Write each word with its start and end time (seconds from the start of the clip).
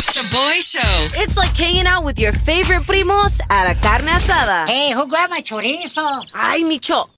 Shaboy 0.00 0.60
Show. 0.60 1.20
It's 1.22 1.36
like 1.36 1.54
hanging 1.56 1.86
out 1.86 2.04
with 2.04 2.18
your 2.18 2.32
favorite 2.32 2.82
primos 2.82 3.40
at 3.50 3.70
a 3.70 3.74
carne 3.80 4.08
asada. 4.08 4.68
Hey, 4.68 4.92
who 4.92 5.08
grabbed 5.08 5.30
my 5.30 5.40
chorizo? 5.40 6.24
Ay, 6.34 6.60
Micho. 6.62 7.08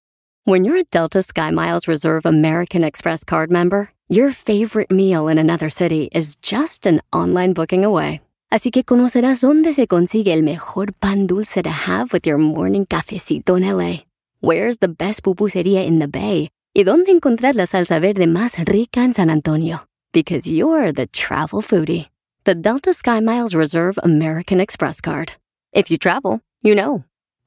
When 0.44 0.64
you're 0.64 0.76
a 0.76 0.84
Delta 0.84 1.18
SkyMiles 1.20 1.88
Reserve 1.88 2.26
American 2.26 2.84
Express 2.84 3.24
card 3.24 3.50
member, 3.50 3.90
your 4.08 4.30
favorite 4.30 4.90
meal 4.90 5.28
in 5.28 5.38
another 5.38 5.70
city 5.70 6.08
is 6.12 6.36
just 6.36 6.86
an 6.86 7.00
online 7.12 7.52
booking 7.54 7.84
away. 7.84 8.20
Así 8.52 8.70
que 8.70 8.84
conocerás 8.84 9.40
dónde 9.40 9.72
se 9.74 9.86
consigue 9.86 10.32
el 10.32 10.42
mejor 10.42 10.92
pan 11.00 11.26
dulce 11.26 11.62
to 11.62 11.70
have 11.70 12.12
with 12.12 12.26
your 12.26 12.38
morning 12.38 12.84
cafecito 12.86 13.56
en 13.56 13.64
LA. 13.76 14.02
Where's 14.40 14.78
the 14.78 14.88
best 14.88 15.22
pupusería 15.22 15.86
in 15.86 15.98
the 16.00 16.08
Bay? 16.08 16.50
Y 16.74 16.84
dónde 16.84 17.10
encontrar 17.10 17.54
la 17.54 17.66
salsa 17.66 17.98
verde 17.98 18.26
más 18.26 18.58
rica 18.66 19.00
en 19.02 19.14
San 19.14 19.30
Antonio. 19.30 19.86
Because 20.12 20.46
you're 20.46 20.92
the 20.92 21.06
travel 21.06 21.62
foodie. 21.62 22.08
The 22.46 22.54
Delta 22.54 22.90
SkyMiles 22.90 23.54
Reserve 23.54 23.98
American 24.02 24.60
Express 24.60 25.00
card. 25.00 25.32
If 25.72 25.90
you 25.90 25.96
travel, 25.96 26.42
you 26.60 26.74
know. 26.74 27.02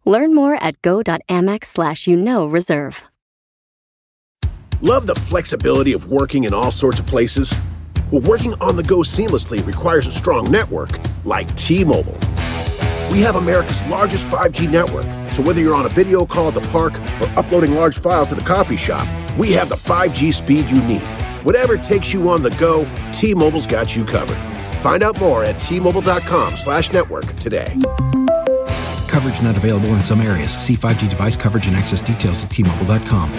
Learn 0.06 0.34
more 0.34 0.56
at 0.56 0.82
go.amex 0.82 1.66
slash 1.66 2.08
you 2.08 2.18
know 2.18 2.48
reserve. 2.48 3.04
Love 4.82 5.06
the 5.06 5.14
flexibility 5.14 5.94
of 5.94 6.12
working 6.12 6.46
in 6.46 6.54
all 6.56 6.72
sorts 6.72 7.00
of 7.00 7.06
places? 7.06 7.54
Well, 8.12 8.24
working 8.24 8.56
on 8.56 8.76
the 8.76 8.82
go 8.82 9.02
seamlessly 9.04 9.64
requires 9.68 10.08
a 10.08 10.12
strong 10.12 10.50
network 10.50 10.98
like 11.26 11.56
T 11.56 11.84
Mobile. 11.84 12.18
We 13.12 13.22
have 13.22 13.36
America's 13.36 13.84
largest 13.84 14.26
5G 14.30 14.68
network, 14.68 15.06
so 15.32 15.44
whether 15.44 15.62
you're 15.62 15.76
on 15.76 15.86
a 15.86 15.90
video 15.90 16.26
call 16.26 16.48
at 16.48 16.56
the 16.56 16.68
park 16.70 17.00
or 17.22 17.28
uploading 17.38 17.76
large 17.76 18.00
files 18.00 18.32
at 18.32 18.40
the 18.40 18.46
coffee 18.46 18.78
shop, 18.78 19.08
we 19.38 19.52
have 19.52 19.70
the 19.70 19.76
5G 19.76 20.34
speed 20.34 20.72
you 20.72 20.82
need. 20.86 21.04
Whatever 21.44 21.78
takes 21.78 22.14
you 22.14 22.28
on 22.30 22.42
the 22.42 22.50
go, 22.58 22.92
T 23.14 23.36
Mobile's 23.36 23.68
got 23.68 23.96
you 23.96 24.04
covered. 24.04 24.57
Find 24.82 25.04
out 25.04 25.20
more 25.20 25.44
at 25.44 25.60
T-Mobile.com 25.60 26.56
slash 26.56 26.92
network 26.92 27.26
today. 27.36 27.78
Coverage 29.08 29.42
not 29.42 29.56
available 29.58 29.90
in 29.96 30.04
some 30.04 30.22
areas. 30.22 30.54
See 30.54 30.76
5G 30.76 31.10
device 31.10 31.36
coverage 31.36 31.68
and 31.68 31.76
access 31.76 32.02
details 32.02 32.44
at 32.44 32.52
T-Mobile.com. 32.52 33.30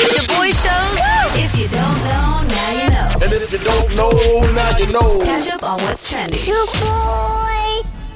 Shaboy 0.00 0.50
Shows. 0.52 0.94
If 1.36 1.58
you 1.58 1.68
don't 1.68 1.98
know, 2.04 2.42
now 2.46 2.70
you 2.80 2.90
know. 2.90 3.08
And 3.22 3.32
if 3.32 3.50
you 3.52 3.58
don't 3.58 3.96
know, 3.96 4.10
now 4.52 4.78
you 4.78 4.92
know. 4.92 5.24
Catch 5.24 5.50
up 5.50 5.62
on 5.62 5.80
what's 5.82 6.08
trending. 6.08 6.38
your 6.46 6.66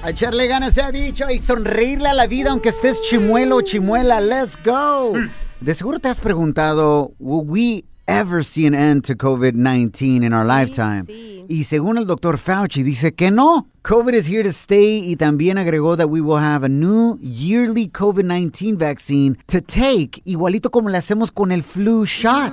A 0.03 0.11
echarle 0.11 0.47
ganas 0.47 0.75
se 0.75 0.83
ha 0.83 0.93
dicho 0.93 1.29
y 1.29 1.39
sonreírle 1.39 2.09
a 2.09 2.15
la 2.15 2.27
vida 2.27 2.51
aunque 2.51 2.69
estés 2.69 3.03
chimuelo 3.03 3.57
o 3.57 3.63
chimuela. 3.63 4.21
Let's 4.21 4.57
go. 4.65 5.13
De 5.61 5.75
seguro 5.75 5.99
te 5.99 6.09
has 6.09 6.21
preguntado, 6.21 7.15
will 7.19 7.45
we 7.45 7.85
ever 8.09 8.43
see 8.43 8.67
an 8.67 8.75
end 8.75 9.05
to 9.05 9.15
COVID-19 9.15 10.25
in 10.25 10.33
our 10.33 10.45
lifetime? 10.45 11.07
Y 11.49 11.65
según 11.65 11.99
el 11.99 12.07
doctor 12.07 12.37
Fauci 12.37 12.83
dice 12.83 13.15
que 13.15 13.31
no. 13.31 13.67
COVID 13.83 14.15
is 14.15 14.27
here 14.27 14.43
to 14.43 14.53
stay 14.53 14.99
y 14.99 15.17
también 15.17 15.57
agregó 15.57 15.97
that 15.97 16.11
we 16.11 16.21
will 16.21 16.39
have 16.39 16.65
a 16.65 16.69
new 16.69 17.19
yearly 17.23 17.89
COVID-19 17.89 18.77
vaccine 18.77 19.39
to 19.47 19.61
take, 19.61 20.21
igualito 20.25 20.71
como 20.71 20.89
le 20.91 20.99
hacemos 20.99 21.31
con 21.31 21.53
el 21.53 21.63
flu 21.63 22.05
shot. 22.05 22.53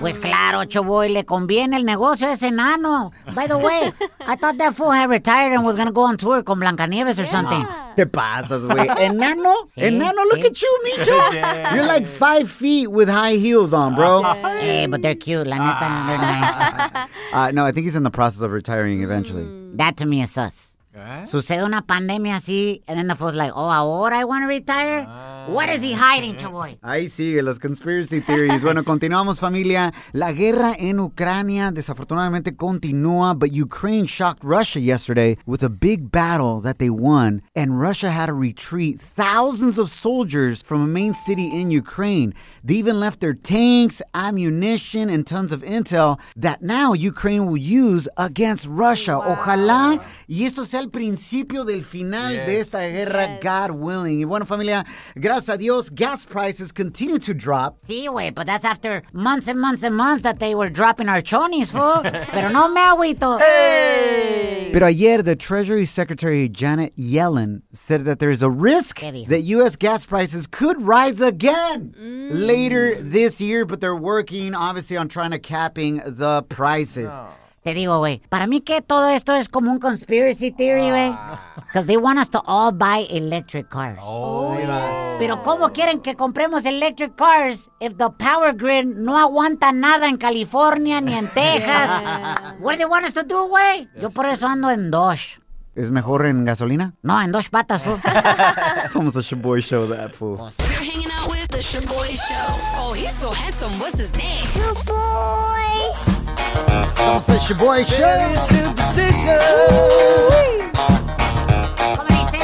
Pues 0.00 0.18
claro, 0.18 0.64
Choboy, 0.64 1.08
le 1.08 1.24
conviene 1.24 1.76
el 1.76 1.84
negocio 1.84 2.28
a 2.28 2.32
ese 2.32 2.48
enano. 2.48 3.12
By 3.34 3.46
the 3.46 3.56
way, 3.56 3.92
I 4.20 4.36
thought 4.36 4.58
that 4.58 4.74
fool 4.74 4.90
had 4.90 5.08
retired 5.08 5.52
and 5.54 5.64
was 5.64 5.76
gonna 5.76 5.92
go 5.92 6.02
on 6.02 6.16
tour 6.16 6.42
con 6.42 6.60
Blancanieves 6.60 7.18
or 7.18 7.26
something. 7.26 7.66
Te 7.96 8.04
pasas, 8.04 8.66
güey. 8.66 8.86
Enano? 8.98 9.54
Enano, 9.76 10.24
look 10.30 10.44
at 10.44 10.60
you, 10.60 10.78
Micho. 10.84 11.72
You're 11.74 11.86
like 11.86 12.06
five 12.06 12.50
feet 12.50 12.88
with 12.88 13.08
high 13.08 13.36
heels 13.36 13.72
on, 13.72 13.94
bro. 13.94 14.22
Hey, 14.60 14.86
but 14.86 15.00
they're 15.00 15.14
cute, 15.14 15.46
la 15.46 15.56
neta, 15.56 16.04
they're 16.06 16.18
nice. 16.18 17.08
Uh, 17.32 17.50
no, 17.50 17.64
I 17.66 17.72
think 17.72 17.84
he's 17.84 17.96
in 17.96 18.02
the 18.02 18.10
process 18.10 18.40
of 18.40 18.50
retiring 18.52 19.02
eventually. 19.02 19.46
That 19.74 19.96
to 19.98 20.06
me 20.06 20.22
is 20.22 20.30
sus. 20.30 20.76
Sucede 21.26 21.62
una 21.62 21.82
pandemia 21.82 22.36
así, 22.36 22.82
and 22.88 22.98
then 22.98 23.06
the 23.08 23.14
fool's 23.14 23.34
like, 23.34 23.52
oh, 23.54 23.68
ahora 23.68 24.18
I 24.18 24.24
want 24.24 24.42
to 24.44 24.46
retire? 24.46 25.06
What 25.48 25.68
is 25.68 25.80
he 25.80 25.92
hiding, 25.92 26.34
Choboy? 26.34 26.76
Ahí 26.82 27.08
sigue, 27.08 27.40
los 27.40 27.60
conspiracy 27.60 28.20
theories. 28.20 28.62
Bueno, 28.62 28.82
continuamos, 28.84 29.38
familia. 29.38 29.92
La 30.12 30.32
guerra 30.32 30.72
en 30.76 30.98
Ucrania 30.98 31.70
desafortunadamente 31.70 32.56
continúa, 32.56 33.38
but 33.38 33.52
Ukraine 33.52 34.06
shocked 34.06 34.42
Russia 34.42 34.80
yesterday 34.80 35.38
with 35.46 35.62
a 35.62 35.68
big 35.68 36.10
battle 36.10 36.60
that 36.60 36.78
they 36.78 36.90
won, 36.90 37.42
and 37.54 37.80
Russia 37.80 38.10
had 38.10 38.26
to 38.26 38.32
retreat 38.32 39.00
thousands 39.00 39.78
of 39.78 39.88
soldiers 39.88 40.62
from 40.62 40.82
a 40.82 40.86
main 40.86 41.14
city 41.14 41.48
in 41.54 41.70
Ukraine. 41.70 42.34
They 42.64 42.74
even 42.74 42.98
left 42.98 43.20
their 43.20 43.34
tanks, 43.34 44.02
ammunition, 44.14 45.08
and 45.08 45.24
tons 45.24 45.52
of 45.52 45.62
intel 45.62 46.18
that 46.34 46.60
now 46.60 46.92
Ukraine 46.92 47.46
will 47.46 47.56
use 47.56 48.08
against 48.16 48.66
Russia. 48.66 49.12
Ojalá 49.12 50.02
y 50.26 50.44
esto 50.44 50.64
sea 50.64 50.80
el 50.80 50.90
principio 50.90 51.64
del 51.64 51.84
final 51.84 52.34
de 52.34 52.58
esta 52.58 52.80
guerra, 52.80 53.38
God 53.40 53.70
willing. 53.70 54.18
Y 54.18 54.24
bueno, 54.24 54.44
familia, 54.44 54.84
gracias 55.14 55.35
a 55.36 55.58
Dios, 55.58 55.90
gas 55.90 56.24
prices 56.24 56.72
continue 56.72 57.18
to 57.18 57.34
drop. 57.34 57.78
Sí, 57.86 58.06
güey, 58.06 58.34
but 58.34 58.46
that's 58.46 58.64
after 58.64 59.02
months 59.12 59.46
and 59.48 59.60
months 59.60 59.82
and 59.82 59.94
months 59.94 60.22
that 60.22 60.38
they 60.38 60.54
were 60.54 60.70
dropping 60.70 61.08
our 61.08 61.20
chonies, 61.20 61.70
fool. 61.70 62.02
Pero 62.32 62.48
no 62.48 62.72
me 62.72 62.80
agüito. 62.80 63.38
Hey! 63.38 64.70
Pero 64.72 64.86
ayer, 64.86 65.22
the 65.22 65.36
Treasury 65.36 65.86
Secretary 65.86 66.48
Janet 66.48 66.96
Yellen 66.96 67.62
said 67.72 68.04
that 68.06 68.18
there 68.18 68.30
is 68.30 68.42
a 68.42 68.50
risk 68.50 69.00
that 69.00 69.42
U.S. 69.56 69.76
gas 69.76 70.06
prices 70.06 70.46
could 70.46 70.80
rise 70.82 71.20
again 71.20 71.94
mm. 71.98 72.30
later 72.32 73.00
this 73.00 73.40
year, 73.40 73.64
but 73.64 73.80
they're 73.80 73.94
working, 73.94 74.54
obviously, 74.54 74.96
on 74.96 75.08
trying 75.08 75.30
to 75.32 75.38
capping 75.38 76.02
the 76.04 76.42
prices. 76.48 77.12
Te 77.66 77.74
digo, 77.74 77.98
güey, 77.98 78.22
para 78.28 78.46
mí 78.46 78.60
que 78.60 78.80
todo 78.80 79.08
esto 79.08 79.34
es 79.34 79.48
como 79.48 79.72
un 79.72 79.80
conspiracy 79.80 80.52
theory, 80.52 80.88
güey. 80.88 81.10
Because 81.66 81.84
they 81.88 81.96
want 81.96 82.16
us 82.20 82.30
to 82.30 82.40
all 82.46 82.70
buy 82.70 83.08
electric 83.10 83.68
cars. 83.68 83.98
Pero 85.18 85.42
¿cómo 85.42 85.72
quieren 85.72 85.98
que 86.00 86.14
compremos 86.14 86.64
electric 86.64 87.16
cars 87.16 87.68
if 87.80 87.96
the 87.96 88.08
power 88.20 88.54
grid 88.54 88.84
no 88.84 89.18
aguanta 89.18 89.72
nada 89.72 90.08
en 90.08 90.16
California 90.16 91.00
ni 91.00 91.14
en 91.14 91.26
Texas? 91.34 91.90
What 92.60 92.74
do 92.74 92.76
they 92.78 92.84
want 92.86 93.04
us 93.04 93.14
to 93.14 93.24
do, 93.24 93.48
güey? 93.48 93.88
Yo 94.00 94.10
por 94.10 94.26
eso 94.26 94.46
ando 94.46 94.70
en 94.70 94.92
Dodge. 94.92 95.40
¿Es 95.74 95.90
mejor 95.90 96.24
en 96.26 96.44
gasolina? 96.44 96.94
No, 97.02 97.20
en 97.20 97.32
dos 97.32 97.48
patas, 97.50 97.82
fool. 97.82 97.98
It's 98.84 98.94
almost 98.94 99.16
a 99.16 99.22
Shaboy 99.22 99.60
show, 99.60 99.88
that 99.88 100.14
fool. 100.14 100.36
You're 100.60 100.68
hanging 100.68 101.10
out 101.10 101.28
with 101.28 101.48
the 101.48 101.58
Shaboy 101.58 102.14
Show. 102.14 102.60
Oh, 102.78 102.92
he's 102.92 103.12
so 103.18 103.32
handsome. 103.32 103.72
What's 103.80 103.98
his 103.98 104.12
name? 104.12 104.44
It's 104.44 104.56
a 107.28 107.38
Shaboy 107.38 107.84
show. 107.84 108.06
¿Cómo 111.96 112.08
dice? 112.08 112.36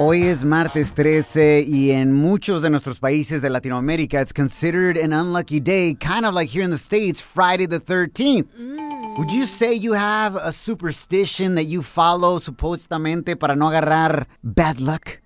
Hoy 0.00 0.22
es 0.22 0.44
martes 0.44 0.94
13 0.94 1.64
y 1.66 1.90
en 1.90 2.12
muchos 2.12 2.62
de 2.62 2.70
nuestros 2.70 3.00
países 3.00 3.42
de 3.42 3.50
Latinoamérica 3.50 4.22
it's 4.22 4.32
considered 4.32 4.96
an 4.96 5.12
unlucky 5.12 5.58
day, 5.58 5.96
kind 5.96 6.24
of 6.24 6.34
like 6.34 6.48
here 6.48 6.62
in 6.62 6.70
the 6.70 6.78
States, 6.78 7.20
Friday 7.20 7.66
the 7.66 7.80
13th. 7.80 8.46
Would 9.18 9.32
you 9.32 9.44
say 9.44 9.74
you 9.74 9.94
have 9.94 10.36
a 10.36 10.52
superstition 10.52 11.56
that 11.56 11.64
you 11.64 11.82
follow 11.82 12.38
supuestamente 12.38 13.36
para 13.36 13.56
no 13.56 13.68
agarrar 13.68 14.28
bad 14.44 14.78
luck? 14.80 15.20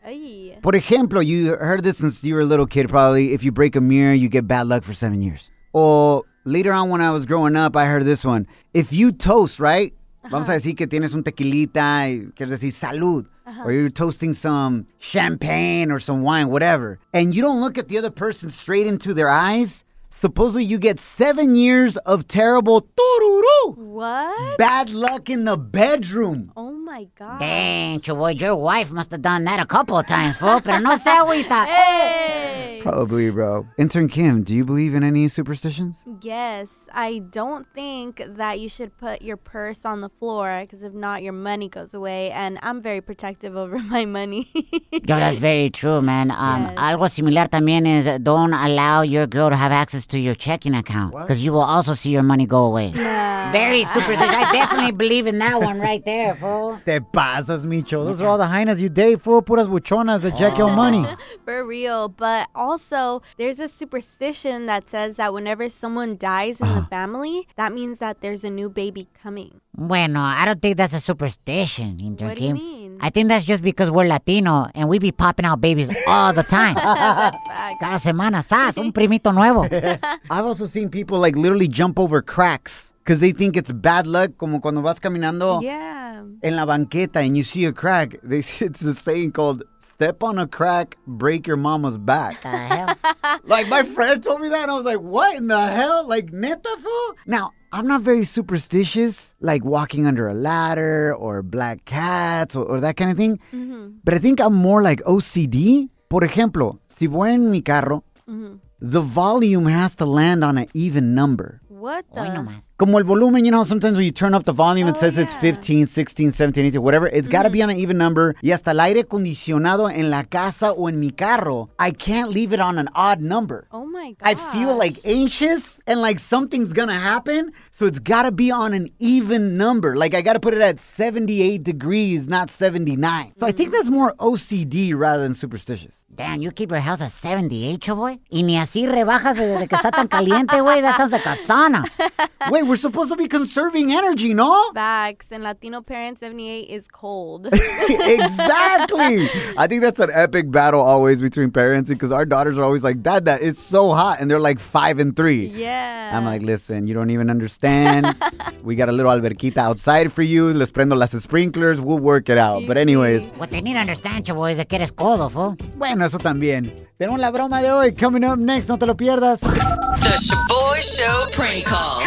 Por 0.63 0.75
ejemplo, 0.75 1.21
you 1.23 1.55
heard 1.57 1.83
this 1.83 1.99
since 1.99 2.25
you 2.25 2.35
were 2.35 2.41
a 2.41 2.47
little 2.47 2.67
kid 2.67 2.89
probably, 2.89 3.35
if 3.35 3.45
you 3.45 3.53
break 3.53 3.77
a 3.77 3.81
mirror, 3.83 4.15
you 4.15 4.31
get 4.31 4.49
bad 4.49 4.67
luck 4.69 4.85
for 4.85 4.95
seven 4.95 5.21
years. 5.21 5.51
Or 5.75 6.25
later 6.45 6.73
on 6.73 6.89
when 6.91 7.01
I 7.01 7.11
was 7.11 7.27
growing 7.27 7.57
up, 7.57 7.77
I 7.77 7.87
heard 7.87 8.05
this 8.05 8.25
one. 8.25 8.47
If 8.75 8.93
you 8.93 9.13
toast, 9.13 9.61
right? 9.61 9.95
Vamos 10.31 10.49
a 10.49 10.53
uh-huh. 10.53 10.59
decir 10.59 10.77
que 10.77 10.87
tienes 10.87 11.15
un 11.15 11.25
tequilita 11.25 12.07
y 12.07 12.33
quieres 12.37 12.51
decir 12.51 12.73
salud. 12.73 13.27
Uh-huh. 13.45 13.65
Or 13.65 13.73
you're 13.73 13.91
toasting 13.91 14.35
some 14.35 14.87
champagne 14.99 15.91
or 15.91 15.99
some 15.99 16.23
wine, 16.23 16.49
whatever. 16.49 17.01
And 17.13 17.35
you 17.35 17.43
don't 17.43 17.61
look 17.61 17.77
at 17.77 17.89
the 17.89 17.99
other 17.99 18.11
person 18.11 18.51
straight 18.51 18.87
into 18.87 19.15
their 19.15 19.29
eyes. 19.29 19.85
Supposedly 20.23 20.63
you 20.65 20.79
get 20.79 21.01
seven 21.01 21.57
years 21.57 21.97
of 22.07 22.29
terrible 22.29 22.83
tururu. 22.83 23.77
What? 23.77 24.57
Bad 24.57 24.91
luck 24.91 25.29
in 25.29 25.47
the 25.47 25.57
bedroom. 25.57 26.53
Oh 26.57 26.71
my 26.71 27.09
god. 27.19 27.41
Dang, 27.41 27.99
Choboy, 27.99 28.41
your 28.41 28.55
wife 28.55 28.93
must 28.93 29.11
have 29.11 29.23
done 29.23 29.43
that 29.47 29.59
a 29.59 29.67
couple 29.67 29.99
of 29.99 30.07
times, 30.07 30.37
fool. 30.37 30.61
Pero 30.61 30.79
no 30.79 30.97
se 30.97 31.11
agüita. 31.11 31.67
Hey! 31.73 32.79
Probably, 32.83 33.31
bro. 33.31 33.67
Intern 33.79 34.09
Kim, 34.09 34.43
do 34.43 34.55
you 34.55 34.65
believe 34.65 34.95
in 34.95 35.03
any 35.05 35.29
superstitions? 35.29 36.05
Yes, 36.21 36.69
I 36.93 37.21
don't 37.31 37.67
think 37.75 38.21
that 38.27 38.59
you 38.61 38.69
should 38.69 38.97
put 38.99 39.23
your 39.23 39.37
purse 39.37 39.85
on 39.85 40.01
the 40.03 40.09
floor 40.09 40.61
because 40.63 40.83
if 40.83 40.93
not, 40.93 41.23
your 41.23 41.33
money 41.33 41.69
goes 41.69 41.95
away. 41.95 42.31
And 42.33 42.59
I'm 42.63 42.81
very 42.81 43.01
protective 43.01 43.57
over 43.63 43.79
my 43.79 44.05
money. 44.05 44.51
Yo, 44.93 45.01
that's 45.19 45.39
very 45.39 45.69
true, 45.71 46.01
man. 46.01 46.31
Um, 46.31 46.63
Yes. 46.63 46.79
Algo 46.79 47.11
similar 47.11 47.47
también 47.49 47.87
is 47.87 48.21
don't 48.23 48.53
allow 48.53 49.03
your 49.03 49.27
girl 49.27 49.51
to 49.51 49.57
have 49.57 49.73
access 49.73 50.07
to 50.13 50.19
your 50.19 50.35
checking 50.35 50.75
account 50.75 51.13
because 51.13 51.43
you 51.45 51.53
will 51.53 51.63
also 51.75 51.95
see 51.95 52.11
your 52.11 52.23
money 52.23 52.47
go 52.47 52.67
away. 52.67 52.93
Very 52.93 53.85
superstitious. 53.85 54.21
I 54.21 54.53
definitely 54.53 54.93
believe 55.05 55.27
in 55.27 55.39
that 55.39 55.61
one 55.61 55.81
right 55.81 56.05
there, 56.05 56.35
fool. 56.35 56.79
Te 56.85 57.01
pasas, 57.01 57.65
Micho. 57.65 58.05
Those 58.05 58.21
are 58.21 58.29
all 58.29 58.39
the 58.39 58.47
hyenas 58.47 58.81
you 58.81 58.89
date, 58.89 59.21
fool. 59.23 59.43
Puras 59.43 59.67
buchonas 59.67 60.21
that 60.21 60.37
check 60.37 60.57
your 60.57 60.71
oh. 60.71 60.77
money. 60.77 61.05
For 61.45 61.67
real. 61.67 62.09
But 62.09 62.49
also, 62.55 63.23
there's 63.39 63.59
a 63.59 63.69
superstition 63.69 64.67
that 64.67 64.89
says 64.89 65.17
that 65.17 65.33
whenever 65.33 65.69
someone 65.69 66.17
dies 66.17 66.61
in 66.61 66.69
the 66.69 66.83
ah. 66.83 66.87
family, 66.91 67.49
that 67.57 67.73
means 67.73 67.99
that 67.99 68.21
there's 68.21 68.45
a 68.45 68.51
new 68.51 68.69
baby 68.69 69.09
coming. 69.23 69.61
Bueno, 69.75 70.21
I 70.21 70.45
don't 70.45 70.61
think 70.61 70.77
that's 70.77 70.93
a 70.93 71.01
superstition, 71.01 71.99
Intern 72.01 72.29
What 72.29 72.37
do 72.37 72.45
you 72.45 72.55
mean? 72.55 72.82
I 73.03 73.11
think 73.11 73.29
that's 73.29 73.45
just 73.45 73.63
because 73.63 73.91
we're 73.91 74.07
Latino 74.07 74.69
and 74.77 74.89
we 74.89 74.99
be 75.01 75.11
popping 75.11 75.45
out 75.45 75.61
babies 75.61 75.91
all 76.07 76.33
the 76.33 76.45
time. 76.45 76.75
Cada 77.81 77.99
semana, 77.99 78.45
sas, 78.45 78.79
un 78.79 78.93
primito 78.93 79.33
nuevo. 79.35 79.65
I've 80.31 80.45
also 80.47 80.67
seen 80.67 80.89
people 80.89 81.19
like 81.19 81.35
literally 81.37 81.67
jump 81.69 81.99
over 81.99 82.23
cracks 82.23 82.93
because 83.05 83.19
they 83.21 83.33
think 83.33 83.57
it's 83.57 83.73
bad 83.73 84.07
luck. 84.07 84.39
Como 84.39 84.61
cuando 84.61 84.81
vas 84.83 85.01
caminando 85.01 85.61
Yeah. 85.63 86.23
en 86.45 86.55
la 86.57 86.65
banqueta 86.65 87.17
and 87.17 87.37
you 87.37 87.43
see 87.43 87.65
a 87.65 87.73
crack. 87.73 88.17
They, 88.23 88.39
it's 88.39 88.83
a 88.83 88.95
saying 88.95 89.33
called 89.33 89.65
"Step 89.79 90.23
on 90.23 90.39
a 90.39 90.47
crack, 90.47 90.97
break 91.07 91.47
your 91.49 91.57
mama's 91.57 91.99
back." 91.99 92.41
The 92.43 92.49
hell? 92.49 92.97
like 93.45 93.67
my 93.69 93.83
friend 93.83 94.23
told 94.23 94.41
me 94.41 94.49
that, 94.51 94.63
and 94.63 94.71
I 94.71 94.75
was 94.77 94.85
like, 94.85 95.01
"What 95.01 95.37
in 95.37 95.49
the 95.49 95.61
hell?" 95.67 96.07
Like 96.07 96.33
neta, 96.33 96.77
fool. 96.81 97.15
Now 97.27 97.51
I'm 97.75 97.87
not 97.87 98.03
very 98.03 98.25
superstitious, 98.25 99.35
like 99.41 99.65
walking 99.65 100.07
under 100.07 100.29
a 100.29 100.35
ladder 100.35 101.15
or 101.15 101.43
black 101.43 101.87
cats 101.87 102.55
or, 102.55 102.65
or 102.67 102.81
that 102.81 102.99
kind 102.99 103.11
of 103.11 103.17
thing. 103.17 103.39
Mm-hmm. 103.55 103.93
But 104.05 104.13
I 104.13 104.19
think 104.19 104.41
I'm 104.41 104.55
more 104.55 104.83
like 104.83 105.03
OCD. 105.05 105.89
Por 106.11 106.21
ejemplo, 106.21 106.81
si 106.89 107.07
voy 107.07 107.31
en 107.31 107.51
mi 107.51 107.63
carro, 107.63 108.05
mm-hmm. 108.29 108.57
the 108.83 109.01
volume 109.01 109.65
has 109.65 109.97
to 109.97 110.05
land 110.05 110.45
on 110.45 110.59
an 110.59 110.67
even 110.75 111.15
number. 111.15 111.63
What 111.67 112.05
the? 112.15 112.21
Hoy 112.21 112.29
nomás. 112.29 112.63
Como 112.77 112.99
el 112.99 113.05
volumen, 113.05 113.45
you 113.45 113.51
know, 113.51 113.65
sometimes 113.65 113.97
when 113.97 114.05
you 114.05 114.13
turn 114.13 114.35
up 114.35 114.45
the 114.45 114.53
volume, 114.53 114.87
it 114.89 114.97
Oh, 114.97 115.01
says 115.01 115.17
it's 115.17 115.35
15, 115.37 115.87
16, 115.87 116.31
17, 116.33 116.67
18, 116.67 116.83
whatever. 116.83 117.07
It's 117.07 117.27
got 117.27 117.45
to 117.45 117.51
be 117.51 117.61
mm-hmm. 117.61 117.71
on 117.71 117.77
an 117.77 117.79
even 117.79 117.97
number. 117.97 118.35
Y 118.43 118.51
hasta 118.51 118.73
el 118.73 118.81
aire 118.81 119.05
acondicionado 119.05 119.91
en 119.91 120.11
la 120.11 120.25
casa 120.25 120.73
o 120.73 120.89
en 120.89 121.01
mi 121.01 121.11
carro, 121.11 121.71
I 121.79 121.91
can't 121.91 122.31
leave 122.31 122.53
it 122.53 122.61
on 122.61 122.79
an 122.79 122.89
odd 122.95 123.21
number. 123.21 123.67
Oh 123.73 123.82
my 124.03 124.13
god. 124.13 124.17
I 124.23 124.53
feel 124.53 124.77
like 124.77 124.99
anxious 125.05 125.79
and 125.87 126.01
like 126.01 126.19
something's 126.19 126.73
gonna 126.73 126.99
happen. 126.99 127.53
So 127.71 127.87
it's 127.87 127.99
gotta 127.99 128.33
be 128.33 128.51
on 128.51 128.75
an 128.75 128.89
even 128.99 129.57
number. 129.57 129.97
Like 129.97 130.15
I 130.15 130.23
gotta 130.23 130.41
put 130.41 130.55
it 130.55 130.61
at 130.61 130.79
78 130.79 131.63
degrees, 131.63 132.29
not 132.29 132.51
79. 132.51 133.33
So 133.39 133.47
I 133.47 133.53
think 133.53 133.71
mm. 133.71 133.73
that's 133.73 133.91
more 133.91 134.13
OCD 134.19 134.97
rather 134.97 135.23
than 135.23 135.35
superstitious. 135.35 136.02
Damn, 136.15 136.43
you 136.43 136.51
keep 136.51 136.71
your 136.71 136.81
house 136.81 137.01
at 137.01 137.11
78, 137.11 137.87
boy? 137.95 138.19
Y 138.31 138.43
ni 138.43 138.59
así 138.59 138.87
rebajas 138.87 139.35
desde 139.35 139.67
que 139.67 139.77
está 139.77 139.91
tan 139.91 140.09
caliente, 140.09 140.61
güey. 140.61 140.83
That 140.83 140.99
sounds 140.99 141.11
like 141.11 141.25
a 141.25 141.37
sauna. 141.37 141.85
Wait, 142.51 142.65
we're 142.67 142.77
supposed 142.77 143.11
to 143.11 143.17
be 143.17 143.29
conserving 143.29 143.93
energy, 143.93 144.35
no? 144.35 144.73
Facts 144.75 145.33
and 145.33 145.43
Latino 145.43 145.81
parents 145.81 146.21
78 146.21 146.69
is 146.69 146.87
cold. 146.87 147.49
exactly. 147.53 149.31
I 149.57 149.67
think 149.67 149.81
that's 149.81 150.01
an 150.01 150.11
epic 150.13 150.51
battle 150.51 150.83
always 150.83 151.19
between 151.21 151.51
parents 151.51 151.89
because 151.89 152.13
our 152.13 152.27
daughters 152.27 152.59
are 152.59 152.65
always 152.65 152.85
like, 152.85 153.01
Dad, 153.03 153.25
that 153.25 153.41
it's 153.43 153.61
so 153.61 153.93
hot. 153.93 154.21
And 154.21 154.31
they're 154.31 154.39
like 154.39 154.61
five 154.61 154.99
and 154.99 155.17
three. 155.17 155.47
yeah. 155.47 156.11
I'm 156.13 156.27
like, 156.27 156.43
listen, 156.43 156.87
you 156.87 156.93
don't 156.93 157.09
even 157.09 157.31
understand. 157.31 158.15
we 158.63 158.75
got 158.75 158.91
a 158.91 158.93
little 158.93 159.11
alberquita 159.11 159.57
outside 159.57 160.13
for 160.13 160.21
you. 160.23 160.53
Les 160.53 160.71
prendo 160.71 160.95
las 160.95 161.13
sprinklers. 161.13 161.81
We'll 161.81 161.99
work 161.99 162.29
it 162.29 162.37
out. 162.37 162.67
But 162.67 162.77
anyways, 162.77 163.31
What 163.39 163.51
they 163.51 163.63
need 163.63 163.75
to 163.75 163.79
understand, 163.81 164.27
boy, 164.27 164.51
is 164.53 164.59
that 164.59 164.71
eres 164.71 164.91
codo, 164.93 165.31
fool. 165.31 165.57
bueno, 165.79 166.02
eso 166.07 166.19
también. 166.19 166.75
Tenemos 166.99 167.21
la 167.21 167.31
broma 167.31 167.63
de 167.63 167.73
hoy. 167.73 167.95
Coming 167.95 168.25
up 168.25 168.39
next, 168.39 168.69
no 168.69 168.79
te 168.79 168.87
lo 168.87 168.97
pierdas. 168.97 169.41
The 169.41 170.17
Shaboy 170.17 170.81
Show 170.81 171.31
prank 171.37 171.65
call. 171.65 172.05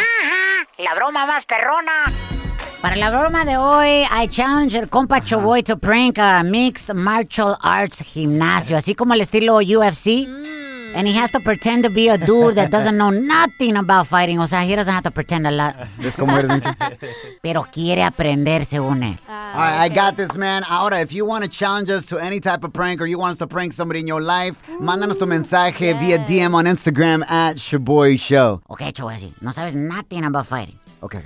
La 0.77 0.94
broma 0.95 1.25
más 1.25 1.45
perrona. 1.45 2.12
Para 2.81 2.97
la 2.97 3.09
broma 3.09 3.45
de 3.45 3.57
hoy, 3.57 4.03
I 4.12 4.27
challenge 4.30 4.77
el 4.77 4.89
compa 4.89 5.19
Choboy 5.24 5.63
to 5.63 5.75
prank 5.75 6.19
a 6.19 6.44
mixed 6.44 6.94
martial 6.94 7.57
arts 7.62 8.03
gimnasio, 8.03 8.77
así 8.77 8.94
como 8.94 9.13
el 9.15 9.21
estilo 9.21 9.56
UFC. 9.57 10.27
And 10.95 11.07
he 11.07 11.13
has 11.13 11.30
to 11.31 11.39
pretend 11.42 11.83
to 11.83 11.89
be 11.89 12.07
a 12.07 12.18
dude 12.18 12.56
that 12.56 12.71
doesn't 12.71 12.97
know 12.97 13.09
nothing 13.09 13.75
about 13.75 14.07
fighting. 14.07 14.39
O 14.39 14.45
sea, 14.47 14.62
he 14.63 14.75
doesn't 14.75 14.94
have 14.94 15.03
to 15.03 15.12
pretend 15.12 15.45
a 15.45 15.51
lot. 15.51 15.75
Es 16.00 16.15
como 16.15 16.31
eres, 16.38 16.50
Micho. 16.50 16.74
Pero 17.44 17.63
quiere 17.71 18.01
aprender, 18.01 18.65
según 18.65 19.03
él. 19.03 19.18
Ah, 19.27 19.51
All 19.53 19.59
right, 19.59 19.81
I 19.81 19.89
got 19.89 20.15
this, 20.15 20.36
man. 20.38 20.63
Ahora, 20.69 21.01
if 21.01 21.12
you 21.12 21.25
want 21.25 21.44
to 21.44 21.50
challenge 21.50 21.89
us 21.89 22.06
to 22.07 22.18
any 22.18 22.39
type 22.39 22.63
of 22.63 22.71
prank 22.71 23.01
or 23.01 23.06
you 23.07 23.19
want 23.19 23.31
us 23.31 23.39
to 23.39 23.47
prank 23.47 23.74
somebody 23.74 24.00
in 24.00 24.07
your 24.07 24.21
life, 24.21 24.57
mándanos 24.80 25.19
tu 25.19 25.25
mensaje 25.25 25.94
via 26.00 26.18
DM 26.18 26.53
on 26.56 26.65
Instagram 26.65 27.24
at 27.30 27.57
Shaboy 27.57 28.18
Show. 28.18 28.62
Ok, 28.69 28.94
Choboy, 28.94 29.18
sí. 29.19 29.33
No 29.42 29.51
sabes 29.51 29.75
nothing 29.75 30.24
about 30.24 30.47
fighting. 30.47 30.80
Okay. 31.03 31.21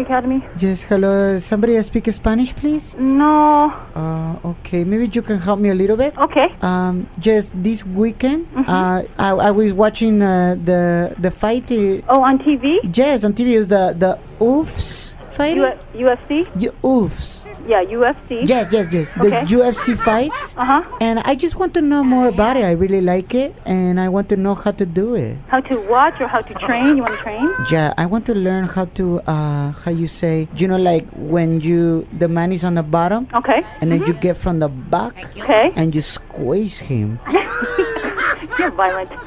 Academy? 0.00 0.44
Yes, 0.58 0.82
hello. 0.82 1.38
Somebody 1.38 1.80
speak 1.82 2.06
Spanish, 2.12 2.54
please? 2.54 2.94
No. 2.98 3.72
Uh, 3.94 4.36
okay, 4.44 4.84
maybe 4.84 5.08
you 5.12 5.22
can 5.22 5.38
help 5.38 5.58
me 5.58 5.68
a 5.70 5.74
little 5.74 5.96
bit. 5.96 6.16
Okay. 6.18 6.48
Um, 6.62 7.06
just 7.18 7.54
this 7.62 7.84
weekend, 7.86 8.46
uh, 8.68 9.02
I, 9.18 9.30
I 9.30 9.50
was 9.50 9.72
watching 9.72 10.22
uh, 10.22 10.56
the 10.62 11.14
the 11.18 11.30
fight. 11.30 11.70
Uh, 11.72 12.02
Oh, 12.08 12.22
on 12.22 12.38
TV? 12.38 12.78
yes, 12.94 13.24
on 13.24 13.32
TV 13.32 13.56
is 13.58 13.68
the 13.68 13.94
the 13.98 14.18
Oofs 14.38 15.16
fight. 15.32 15.56
U- 15.56 16.06
UFC? 16.06 16.46
The 16.54 16.70
Oofs. 16.82 17.33
Yeah, 17.66 17.80
UFC. 17.84 18.44
Yes, 18.44 18.68
yes, 18.72 18.92
yes. 18.92 19.16
Okay. 19.16 19.30
The 19.30 19.56
UFC 19.56 19.96
fights. 19.96 20.54
Uh 20.56 20.64
huh. 20.64 20.82
And 21.00 21.20
I 21.24 21.34
just 21.34 21.56
want 21.56 21.72
to 21.74 21.80
know 21.80 22.04
more 22.04 22.28
about 22.28 22.56
it. 22.60 22.64
I 22.64 22.72
really 22.76 23.00
like 23.00 23.32
it, 23.34 23.56
and 23.64 23.98
I 23.98 24.08
want 24.12 24.28
to 24.28 24.36
know 24.36 24.52
how 24.54 24.70
to 24.76 24.84
do 24.84 25.14
it. 25.16 25.38
How 25.48 25.60
to 25.60 25.80
watch 25.88 26.20
or 26.20 26.28
how 26.28 26.42
to 26.44 26.52
train? 26.60 27.00
You 27.00 27.02
want 27.08 27.16
to 27.16 27.22
train? 27.24 27.48
Yeah, 27.72 27.94
I 27.96 28.04
want 28.04 28.26
to 28.26 28.34
learn 28.36 28.68
how 28.68 28.84
to 29.00 29.20
uh 29.24 29.72
how 29.72 29.90
you 29.90 30.06
say 30.06 30.46
you 30.56 30.68
know 30.68 30.76
like 30.76 31.08
when 31.16 31.60
you 31.64 32.04
the 32.20 32.28
man 32.28 32.52
is 32.52 32.64
on 32.68 32.74
the 32.76 32.82
bottom 32.84 33.28
Okay. 33.32 33.64
and 33.80 33.88
then 33.90 34.04
you 34.04 34.12
get 34.12 34.36
from 34.36 34.60
the 34.60 34.68
back 34.68 35.16
Okay. 35.40 35.72
and 35.74 35.94
you 35.94 36.02
squeeze 36.04 36.78
him. 36.78 37.16
You're 38.58 38.70
violent. 38.76 39.10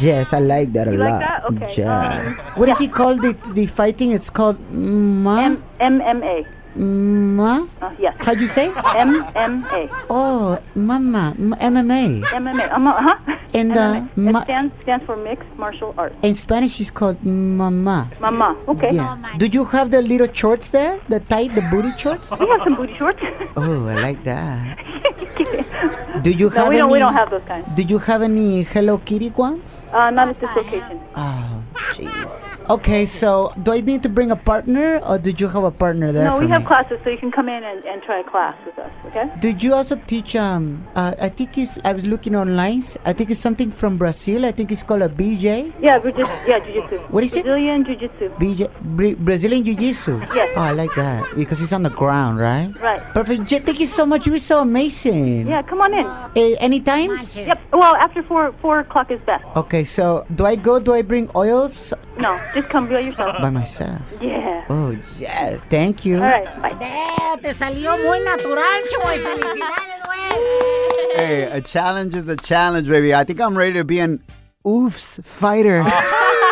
Yes, 0.00 0.32
I 0.32 0.38
like 0.40 0.72
that 0.72 0.88
a 0.88 0.92
You 0.92 0.98
like 0.98 1.10
lot. 1.12 1.20
that? 1.20 1.44
Okay, 1.54 1.70
Yeah. 1.78 2.34
what 2.56 2.68
is 2.68 2.80
it 2.80 2.92
called? 2.92 3.22
The 3.22 3.36
the 3.54 3.66
fighting? 3.66 4.12
It's 4.12 4.30
called 4.30 4.58
ma 4.72 5.38
M- 5.44 5.62
MMA. 5.80 6.46
Ma. 6.76 7.66
Uh, 7.80 7.90
yes. 7.98 8.14
How'd 8.20 8.40
you 8.40 8.46
say? 8.46 8.68
MMA. 8.70 9.88
Oh, 10.10 10.58
mama 10.74 11.34
m- 11.38 11.54
MMA. 11.60 12.22
MMA. 12.22 12.72
Um, 12.72 12.86
uh-huh. 12.88 13.16
And, 13.54 13.72
uh, 13.76 14.02
MMA. 14.16 14.32
ma- 14.32 14.40
it 14.40 14.44
stands, 14.44 14.72
stands 14.82 15.04
for 15.06 15.16
Mixed 15.16 15.48
Martial 15.56 15.94
Arts. 15.96 16.14
In 16.22 16.34
Spanish, 16.34 16.80
it's 16.80 16.90
called 16.90 17.24
mama. 17.24 18.10
Mama. 18.20 18.56
Okay. 18.68 18.90
Yeah. 18.92 19.16
Do 19.38 19.46
you 19.46 19.64
have 19.66 19.90
the 19.90 20.02
little 20.02 20.28
shorts 20.32 20.70
there? 20.70 20.98
The 21.08 21.20
tight, 21.20 21.54
the 21.54 21.62
booty 21.70 21.92
shorts? 21.96 22.30
We 22.38 22.48
have 22.48 22.62
some 22.64 22.74
booty 22.74 22.94
shorts. 22.96 23.22
Oh, 23.56 23.86
I 23.88 23.94
like 24.00 24.24
that. 24.24 24.78
Do 26.22 26.30
you 26.30 26.48
no, 26.50 26.56
have 26.56 26.68
we 26.68 26.76
don't. 26.78 26.84
any? 26.88 26.92
We 26.94 26.98
don't 26.98 27.12
have 27.14 27.30
those 27.30 27.42
kinds. 27.46 27.66
Did 27.74 27.90
you 27.90 27.98
have 27.98 28.22
any 28.22 28.62
Hello 28.62 28.98
Kitty 28.98 29.30
ones? 29.30 29.88
Uh, 29.92 30.10
not 30.10 30.28
at 30.28 30.40
this 30.40 30.50
location. 30.56 31.00
Oh, 31.14 31.62
jeez. 31.92 32.53
Okay, 32.70 33.04
so 33.04 33.52
do 33.62 33.72
I 33.72 33.80
need 33.80 34.02
to 34.04 34.08
bring 34.08 34.30
a 34.30 34.36
partner, 34.36 34.96
or 35.04 35.18
did 35.18 35.38
you 35.38 35.48
have 35.48 35.64
a 35.64 35.70
partner 35.70 36.12
there? 36.12 36.24
No, 36.24 36.38
we 36.40 36.48
have 36.48 36.62
me? 36.62 36.66
classes, 36.66 36.98
so 37.04 37.10
you 37.10 37.18
can 37.18 37.30
come 37.30 37.48
in 37.48 37.62
and, 37.62 37.84
and 37.84 38.02
try 38.02 38.20
a 38.20 38.24
class 38.24 38.56
with 38.64 38.78
us. 38.78 38.90
Okay. 39.06 39.28
Did 39.40 39.62
you 39.62 39.74
also 39.74 39.96
teach? 40.06 40.34
Um, 40.34 40.86
uh, 40.96 41.14
I 41.20 41.28
think 41.28 41.58
it's. 41.58 41.78
I 41.84 41.92
was 41.92 42.06
looking 42.06 42.34
online. 42.34 42.82
I 43.04 43.12
think 43.12 43.30
it's 43.30 43.40
something 43.40 43.70
from 43.70 43.98
Brazil. 43.98 44.46
I 44.46 44.52
think 44.52 44.72
it's 44.72 44.82
called 44.82 45.02
a 45.02 45.10
BJ. 45.10 45.72
Yeah, 45.78 45.98
just 45.98 46.16
yeah, 46.48 46.58
jujitsu. 46.58 47.10
What 47.10 47.22
is 47.24 47.36
it? 47.36 47.44
Brazilian 47.44 47.84
jiu-jitsu. 47.84 48.28
BJ 48.40 48.80
Bra- 48.96 49.14
Brazilian 49.18 49.62
Jiu 49.64 49.76
Jitsu. 49.76 50.20
Yes. 50.34 50.48
Oh, 50.56 50.62
I 50.62 50.72
like 50.72 50.94
that 50.96 51.36
because 51.36 51.60
it's 51.60 51.72
on 51.72 51.82
the 51.82 51.90
ground, 51.90 52.38
right? 52.40 52.72
Right. 52.80 53.02
Perfect. 53.12 53.44
Thank 53.50 53.78
you 53.80 53.86
so 53.86 54.06
much. 54.06 54.26
you're 54.26 54.38
so 54.38 54.62
amazing. 54.62 55.46
Yeah, 55.46 55.60
come 55.62 55.82
on 55.82 55.92
in. 55.92 56.06
Uh, 56.06 56.56
anytime? 56.60 57.12
Yep. 57.12 57.60
Well, 57.72 57.94
after 57.96 58.22
four 58.22 58.52
four 58.62 58.80
o'clock 58.80 59.10
is 59.10 59.20
best. 59.26 59.44
Okay, 59.54 59.84
so 59.84 60.24
do 60.34 60.46
I 60.46 60.56
go? 60.56 60.80
Do 60.80 60.94
I 60.94 61.02
bring 61.02 61.28
oils 61.36 61.92
No, 62.18 62.40
just 62.54 62.68
come 62.68 62.88
by 62.88 63.00
yourself. 63.00 63.38
by 63.40 63.50
myself? 63.50 64.00
Yeah. 64.20 64.64
Oh 64.68 64.96
yes, 65.18 65.64
thank 65.64 66.04
you. 66.04 66.16
All 66.16 66.22
right. 66.22 66.44
Bye. 66.62 66.76
Eh, 66.80 67.36
te 67.42 67.52
salió 67.54 67.96
muy 67.98 68.20
natural, 68.20 68.82
Choboy. 68.90 69.18
Felicidades, 69.18 70.02
güey. 70.04 71.16
Hey, 71.16 71.42
a 71.44 71.60
challenge 71.60 72.16
is 72.16 72.28
a 72.28 72.36
challenge, 72.36 72.88
baby. 72.88 73.14
I 73.14 73.24
think 73.24 73.40
I'm 73.40 73.56
ready 73.56 73.74
to 73.74 73.84
be 73.84 73.98
an 74.00 74.20
oofs 74.64 75.22
fighter. 75.24 75.84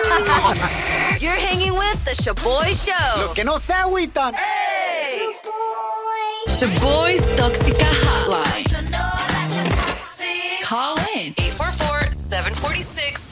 You're 1.20 1.32
hanging 1.32 1.72
with 1.74 2.04
the 2.04 2.10
Shaboy 2.10 2.72
Show. 2.74 3.20
Los 3.20 3.32
que 3.32 3.44
no 3.44 3.58
se 3.58 3.74
agüitan. 3.74 4.34
Hey! 4.34 5.32
Shaboy's 6.48 7.28
Toxica 7.36 7.86
Hotline. 8.04 8.66
Call 10.62 10.96
in 11.16 11.34
844-746-2691. 11.34 13.31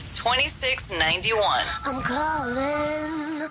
calling. 2.03 3.49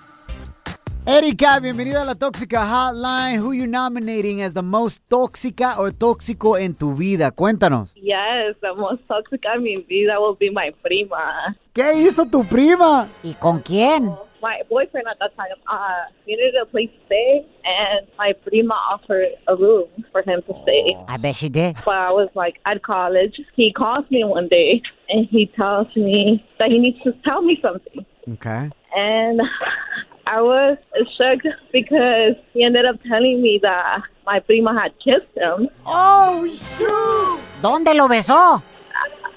Erika, 1.05 1.59
bienvenida 1.59 2.03
a 2.03 2.05
la 2.05 2.15
Tóxica 2.15 2.63
Hotline. 2.63 3.39
Who 3.39 3.51
you 3.53 3.67
nominating 3.67 4.41
as 4.41 4.53
the 4.53 4.61
most 4.61 5.01
tóxica 5.09 5.77
or 5.77 5.91
tóxico 5.91 6.57
en 6.57 6.75
tu 6.75 6.93
vida? 6.93 7.31
Cuéntanos. 7.31 7.91
Yes, 7.95 8.55
the 8.61 8.73
most 8.75 9.01
toxic 9.07 9.41
in 9.53 9.63
mi 9.63 9.83
vida 9.89 10.19
will 10.19 10.37
be 10.39 10.49
my 10.49 10.71
prima. 10.81 11.57
¿Qué 11.73 11.93
hizo 11.95 12.25
tu 12.25 12.45
prima? 12.45 13.09
¿Y 13.23 13.33
con 13.33 13.61
quién? 13.61 14.15
My 14.41 14.61
boyfriend 14.69 15.07
at 15.07 15.17
that 15.19 15.35
time 15.35 15.49
uh, 15.67 16.05
needed 16.25 16.55
a 16.55 16.65
place 16.65 16.89
to 16.89 17.05
stay, 17.05 17.45
and 17.65 18.07
my 18.17 18.33
prima 18.33 18.73
offered 18.73 19.27
a 19.47 19.55
room 19.55 19.87
for 20.11 20.21
him 20.21 20.41
to 20.47 20.53
stay. 20.63 20.95
I 21.07 21.17
bet 21.17 21.35
she 21.35 21.49
did. 21.49 21.75
But 21.83 21.95
I 21.95 22.11
was 22.11 22.29
like 22.33 22.59
at 22.65 22.81
college. 22.83 23.39
He 23.55 23.71
calls 23.73 24.05
me 24.09 24.23
one 24.23 24.47
day, 24.47 24.81
and 25.11 25.27
he 25.29 25.45
tells 25.55 25.87
me 25.95 26.43
that 26.59 26.69
he 26.69 26.79
needs 26.79 27.01
to 27.03 27.13
tell 27.25 27.41
me 27.41 27.59
something. 27.61 28.05
Okay. 28.33 28.69
And 28.95 29.41
I 30.27 30.41
was 30.41 30.77
shocked 31.17 31.47
because 31.73 32.35
he 32.53 32.63
ended 32.63 32.85
up 32.85 32.95
telling 33.07 33.41
me 33.41 33.59
that 33.61 34.01
my 34.25 34.39
prima 34.39 34.73
had 34.79 34.93
kissed 35.03 35.35
him 35.35 35.67
Oh, 35.85 36.47
shoot. 36.47 37.39
¿Dónde 37.61 37.93
lo 37.95 38.07
besó? 38.07 38.61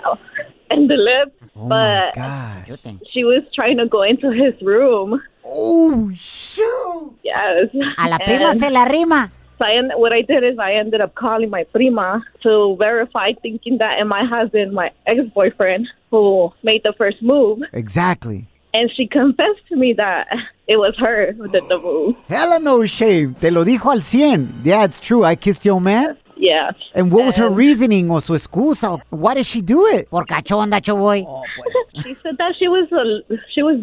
in 0.70 0.86
the 0.86 0.94
lips. 0.96 1.32
Oh 1.56 1.68
but 1.68 2.16
my 2.16 2.64
God. 2.66 3.00
She 3.12 3.24
was 3.24 3.42
trying 3.54 3.78
to 3.78 3.86
go 3.86 4.02
into 4.02 4.30
his 4.30 4.54
room. 4.62 5.20
Oh, 5.44 6.10
shoot. 6.14 7.16
Yes. 7.22 7.68
A 7.98 8.08
la 8.08 8.18
prima 8.18 8.50
And 8.50 8.60
se 8.60 8.70
la 8.70 8.84
rima. 8.84 9.30
So 9.58 9.64
I 9.64 9.76
end, 9.76 9.92
what 9.96 10.12
I 10.12 10.22
did 10.22 10.42
is 10.42 10.58
I 10.58 10.74
ended 10.74 11.00
up 11.00 11.14
calling 11.14 11.50
my 11.50 11.64
prima 11.64 12.24
to 12.42 12.76
verify, 12.78 13.32
thinking 13.40 13.78
that 13.78 14.04
might 14.06 14.28
have 14.28 14.50
been 14.52 14.74
my 14.74 14.90
ex-boyfriend 15.06 15.86
who 16.10 16.52
made 16.62 16.82
the 16.82 16.92
first 16.98 17.22
move. 17.22 17.60
Exactly. 17.72 18.48
And 18.72 18.90
she 18.96 19.06
confessed 19.06 19.66
to 19.68 19.76
me 19.76 19.92
that 19.96 20.26
it 20.66 20.78
was 20.78 20.94
her 20.98 21.32
who 21.32 21.46
did 21.48 21.62
the 21.68 21.78
move. 21.78 22.16
Hella 22.28 22.58
no 22.58 22.84
shame. 22.86 23.34
Te 23.34 23.50
lo 23.50 23.64
dijo 23.64 23.92
al 23.92 24.00
100. 24.00 24.66
Yeah, 24.66 24.84
it's 24.84 24.98
true. 24.98 25.24
I 25.24 25.36
kissed 25.36 25.64
your 25.64 25.80
man. 25.80 26.16
Yeah. 26.36 26.72
And 26.94 27.12
what 27.12 27.24
was 27.24 27.36
her 27.36 27.46
And 27.46 27.56
reasoning 27.56 28.10
o 28.10 28.18
su 28.18 28.34
excusa? 28.34 29.00
Why 29.10 29.34
did 29.34 29.46
she 29.46 29.62
do 29.62 29.86
it? 29.86 30.10
Por 30.10 30.24
cachonda, 30.24 30.80
choboy. 30.80 31.24
She 32.02 32.14
said 32.22 32.36
that 32.38 32.54
she 32.58 32.66
was 32.66 32.90
a, 32.90 33.38
she 33.54 33.62
was 33.62 33.78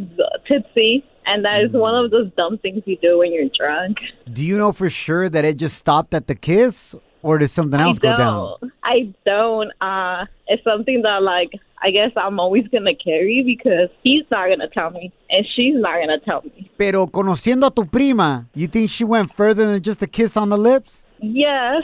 tipsy, 0.46 1.04
and 1.26 1.46
that 1.46 1.62
is 1.62 1.72
one 1.72 1.96
of 1.96 2.12
those 2.12 2.32
dumb 2.38 2.58
things 2.58 2.84
you 2.86 2.98
do 2.98 3.20
when 3.20 3.32
you're 3.34 3.50
drunk. 3.58 3.98
Do 4.32 4.46
you 4.46 4.58
know 4.58 4.72
for 4.72 4.90
sure 4.90 5.30
that 5.30 5.46
it 5.46 5.58
just 5.58 5.78
stopped 5.78 6.14
at 6.14 6.28
the 6.28 6.36
kiss? 6.36 6.96
Or 7.24 7.38
did 7.38 7.50
something 7.50 7.80
else 7.80 7.98
I 7.98 8.00
go 8.00 8.18
down? 8.18 8.72
I 8.84 9.14
don't. 9.26 9.72
Uh, 9.80 10.26
it's 10.48 10.64
something 10.64 11.04
that 11.04 11.22
like 11.22 11.52
I 11.84 11.90
guess 11.90 12.12
I'm 12.16 12.40
always 12.40 12.68
gonna 12.68 12.96
carry 12.96 13.44
because 13.44 13.90
he's 14.04 14.24
not 14.30 14.50
gonna 14.50 14.68
tell 14.70 14.92
me, 14.92 15.12
and 15.30 15.46
she's 15.56 15.76
not 15.76 16.00
gonna 16.00 16.20
tell 16.20 16.42
me. 16.44 16.70
Pero 16.78 17.08
conociendo 17.08 17.68
a 17.68 17.72
tu 17.72 17.86
prima, 17.86 18.48
you 18.54 18.68
think 18.68 18.90
she 18.90 19.04
went 19.04 19.34
further 19.34 19.66
than 19.66 19.82
just 19.82 20.02
a 20.04 20.08
kiss 20.08 20.38
on 20.38 20.50
the 20.50 20.58
lips? 20.58 21.10
Yes, 21.20 21.82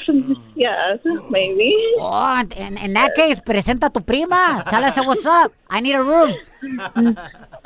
yes, 0.56 1.00
maybe. 1.30 1.74
Oh, 2.00 2.44
in, 2.56 2.78
in 2.78 2.94
that 2.94 3.16
case, 3.16 3.40
presenta 3.40 3.88
a 3.88 3.90
tu 3.90 4.02
prima. 4.02 4.64
Tell 4.70 4.84
us 4.84 4.98
what's 4.98 5.26
up? 5.26 5.52
I 5.70 5.80
need 5.80 5.94
a 5.94 6.04
room. 6.04 6.36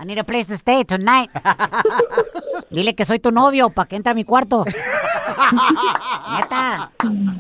I 0.02 0.04
need 0.04 0.18
a 0.18 0.24
place 0.24 0.48
to 0.48 0.58
stay 0.58 0.84
tonight. 0.84 1.30
Dile 2.72 2.96
que 2.96 3.06
soy 3.06 3.20
tu 3.20 3.30
novio 3.30 3.70
para 3.70 3.88
que 3.88 3.96
entre 3.96 4.14
a 4.14 4.16
mi 4.16 4.24
cuarto. 4.24 4.66
Neta. 6.32 6.90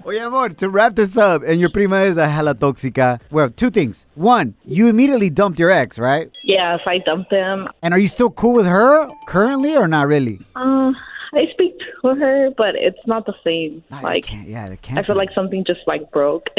Oye, 0.05 0.19
amor, 0.19 0.49
to 0.49 0.69
wrap 0.69 0.95
this 0.95 1.17
up, 1.17 1.41
and 1.41 1.59
your 1.59 1.71
prima 1.71 2.03
is 2.03 2.17
a 2.17 2.27
hella 2.27 2.53
tóxica. 2.53 3.19
Well, 3.31 3.49
two 3.49 3.71
things. 3.71 4.05
One, 4.13 4.53
you 4.63 4.87
immediately 4.87 5.31
dumped 5.31 5.57
your 5.57 5.71
ex, 5.71 5.97
right? 5.97 6.29
Yes, 6.43 6.81
I 6.85 6.99
dumped 6.99 7.31
him. 7.31 7.67
And 7.81 7.95
are 7.95 7.99
you 7.99 8.07
still 8.07 8.29
cool 8.29 8.53
with 8.53 8.67
her 8.67 9.09
currently 9.27 9.75
or 9.75 9.87
not 9.87 10.05
really? 10.05 10.39
Uh, 10.55 10.91
I 11.33 11.47
speak 11.53 11.77
to 12.01 12.15
her, 12.15 12.49
but 12.57 12.75
it's 12.75 12.99
not 13.07 13.25
the 13.25 13.33
same. 13.43 13.83
like, 14.03 14.25
yeah, 14.45 14.67
it 14.67 14.81
can't 14.81 14.99
I 14.99 15.03
feel 15.03 15.15
be. 15.15 15.19
like 15.19 15.31
something 15.33 15.63
just 15.63 15.79
like 15.87 16.11
broke 16.11 16.49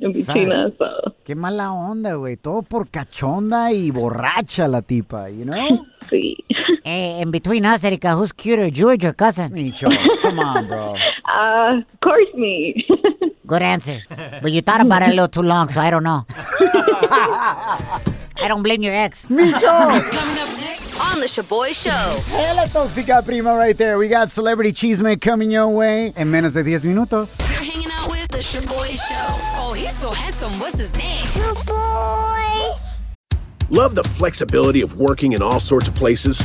in 0.00 0.12
between 0.12 0.48
Facts. 0.50 0.50
us. 0.50 0.72
So, 0.78 1.14
Qué 1.24 1.36
mala 1.36 1.70
onda, 1.72 2.16
güey. 2.16 2.36
Todo 2.36 2.62
por 2.62 2.88
cachonda 2.88 3.70
y 3.72 3.90
borracha 3.92 4.66
la 4.68 4.82
tipa, 4.82 5.30
you 5.30 5.44
know? 5.44 5.84
sí. 6.10 6.36
Hey, 6.84 7.20
in 7.20 7.30
between 7.30 7.64
us, 7.66 7.84
Erika, 7.84 8.16
who's 8.16 8.32
cuter, 8.32 8.70
George 8.70 9.04
or 9.04 9.12
cousin? 9.12 9.52
Micho, 9.52 9.88
come 10.22 10.38
on, 10.40 10.66
bro. 10.66 10.94
Uh, 11.28 11.82
of 11.92 12.00
course, 12.00 12.26
me. 12.34 12.84
Good 13.46 13.62
answer. 13.62 14.00
But 14.08 14.50
you 14.50 14.62
thought 14.62 14.80
about 14.80 15.02
it 15.02 15.08
a 15.08 15.10
little 15.10 15.28
too 15.28 15.42
long, 15.42 15.68
so 15.68 15.78
I 15.80 15.90
don't 15.90 16.02
know. 16.02 16.24
I 16.30 18.46
don't 18.48 18.62
blame 18.62 18.82
your 18.82 18.94
ex. 18.94 19.28
Me 19.28 19.52
Micho! 19.52 20.67
Coming 20.98 21.12
up 21.12 21.14
next 21.14 21.14
on 21.14 21.20
the 21.20 21.26
Shaboy 21.26 21.74
Show. 21.74 22.36
Hella 22.36 22.66
tóxica 22.68 23.24
prima 23.24 23.56
right 23.56 23.76
there. 23.76 23.98
We 23.98 24.08
got 24.08 24.30
Celebrity 24.30 24.72
Chisme 24.72 25.20
coming 25.20 25.50
your 25.50 25.68
way 25.68 26.12
in 26.16 26.30
menos 26.30 26.52
de 26.52 26.62
10 26.62 26.82
minutos. 26.84 27.38
You're 27.50 27.72
hanging 27.72 27.90
out 27.92 28.10
with 28.10 28.28
the 28.28 28.38
Shaboy 28.38 28.96
Show. 28.96 29.38
Oh, 29.58 29.72
he's 29.74 29.96
so 29.98 30.10
handsome. 30.10 30.58
What's 30.58 30.78
his 30.78 30.92
name? 30.94 31.24
Showboy. 31.24 32.80
Love 33.70 33.94
the 33.94 34.04
flexibility 34.04 34.80
of 34.80 34.98
working 34.98 35.32
in 35.32 35.42
all 35.42 35.60
sorts 35.60 35.88
of 35.88 35.94
places? 35.94 36.42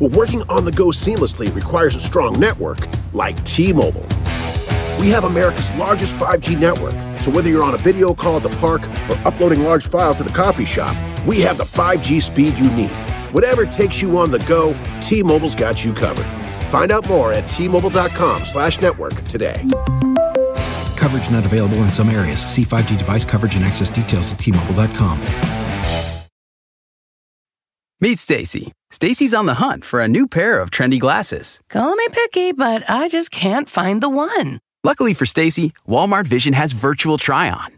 Well, 0.00 0.10
working 0.10 0.42
on 0.48 0.64
the 0.64 0.72
go 0.72 0.86
seamlessly 0.86 1.52
requires 1.54 1.96
a 1.96 2.00
strong 2.00 2.38
network 2.38 2.78
like 3.14 3.42
T 3.44 3.72
Mobile. 3.72 4.06
We 5.00 5.10
have 5.10 5.24
America's 5.24 5.70
largest 5.72 6.16
5G 6.16 6.58
network, 6.58 6.94
so 7.20 7.30
whether 7.30 7.48
you're 7.48 7.62
on 7.62 7.74
a 7.74 7.78
video 7.78 8.14
call 8.14 8.36
at 8.36 8.42
the 8.42 8.50
park 8.58 8.82
or 9.08 9.16
uploading 9.26 9.62
large 9.62 9.88
files 9.88 10.20
at 10.20 10.26
the 10.26 10.32
coffee 10.32 10.64
shop, 10.64 10.94
we 11.24 11.40
have 11.40 11.56
the 11.56 11.64
5G 11.64 12.20
speed 12.20 12.58
you 12.58 12.68
need. 12.70 12.90
Whatever 13.32 13.66
takes 13.66 14.02
you 14.02 14.16
on 14.16 14.30
the 14.30 14.38
go, 14.40 14.72
T 15.00 15.22
Mobile's 15.22 15.54
got 15.54 15.84
you 15.84 15.92
covered. 15.92 16.26
Find 16.70 16.92
out 16.92 17.06
more 17.08 17.32
at 17.32 17.48
T-Mobile.com 17.48 18.44
slash 18.44 18.80
network 18.80 19.14
today. 19.22 19.64
Coverage 20.96 21.30
not 21.30 21.44
available 21.46 21.78
in 21.78 21.92
some 21.92 22.08
areas. 22.08 22.42
See 22.42 22.64
5G 22.64 22.98
device 22.98 23.24
coverage 23.24 23.54
and 23.54 23.64
access 23.64 23.88
details 23.90 24.32
at 24.32 24.38
tmobile.com. 24.38 25.18
Meet 28.00 28.18
Stacy. 28.18 28.72
Stacy's 28.90 29.34
on 29.34 29.46
the 29.46 29.54
hunt 29.54 29.84
for 29.84 30.00
a 30.00 30.08
new 30.08 30.28
pair 30.28 30.60
of 30.60 30.70
trendy 30.70 31.00
glasses. 31.00 31.60
Call 31.68 31.96
me 31.96 32.06
picky, 32.12 32.52
but 32.52 32.88
I 32.88 33.08
just 33.08 33.30
can't 33.30 33.68
find 33.68 34.00
the 34.00 34.08
one. 34.08 34.60
Luckily 34.84 35.14
for 35.14 35.26
Stacy, 35.26 35.72
Walmart 35.88 36.26
Vision 36.26 36.52
has 36.52 36.72
virtual 36.72 37.18
try 37.18 37.50
on. 37.50 37.77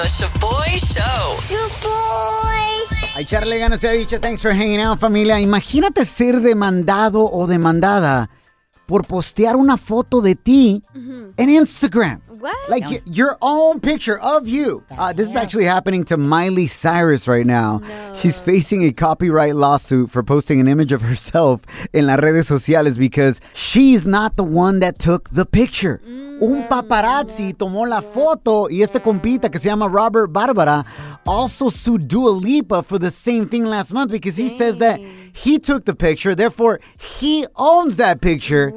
the 0.00 0.06
Shaboy 0.06 0.78
Show. 0.78 1.56
A 3.16 3.20
echarle 3.22 3.58
ganas 3.58 3.80
se 3.80 3.88
ha 3.88 3.92
dicho. 3.92 4.18
Thanks 4.18 4.40
for 4.40 4.50
hanging 4.52 4.80
out, 4.80 4.98
familia. 4.98 5.38
Imagínate 5.40 6.06
ser 6.06 6.40
demandado 6.40 7.28
o 7.30 7.46
demandada 7.46 8.30
por 8.86 9.02
postear 9.02 9.56
una 9.56 9.76
foto 9.76 10.22
de 10.22 10.34
ti 10.36 10.82
en 10.94 11.50
Instagram. 11.50 12.22
What? 12.40 12.56
Like 12.70 12.86
y- 12.88 13.02
your 13.04 13.36
own 13.42 13.78
picture 13.80 14.18
of 14.18 14.48
you. 14.48 14.82
Uh, 14.90 15.12
this 15.12 15.28
is 15.28 15.36
actually 15.36 15.66
happening 15.66 16.04
to 16.04 16.16
Miley 16.16 16.66
Cyrus 16.66 17.28
right 17.28 17.44
now. 17.44 17.82
She's 18.22 18.38
facing 18.38 18.82
a 18.84 18.92
copyright 18.92 19.54
lawsuit 19.54 20.10
for 20.10 20.22
posting 20.22 20.60
an 20.60 20.66
image 20.66 20.92
of 20.92 21.02
herself 21.02 21.60
en 21.92 22.06
las 22.06 22.20
redes 22.20 22.48
sociales 22.48 22.96
because 22.96 23.38
she's 23.52 24.06
not 24.06 24.36
the 24.36 24.44
one 24.44 24.78
that 24.80 24.98
took 24.98 25.28
the 25.28 25.44
picture. 25.44 26.00
Un 26.40 26.66
paparazzi 26.68 27.52
tomó 27.52 27.86
la 27.86 28.00
foto 28.00 28.68
y 28.70 28.82
este 28.82 29.00
compita 29.00 29.50
que 29.50 29.58
se 29.58 29.68
llama 29.68 29.86
Robert 29.86 30.32
Barbera 30.32 30.86
also 31.26 31.68
sued 31.68 32.08
Dua 32.08 32.30
Lipa 32.30 32.82
for 32.82 32.98
the 32.98 33.10
same 33.10 33.46
thing 33.46 33.64
last 33.64 33.92
month 33.92 34.10
because 34.10 34.36
he 34.36 34.48
says 34.48 34.78
that 34.78 34.98
he 35.34 35.58
took 35.58 35.84
the 35.84 35.94
picture, 35.94 36.34
therefore 36.34 36.80
he 36.98 37.46
owns 37.56 37.96
that 37.96 38.22
picture, 38.22 38.72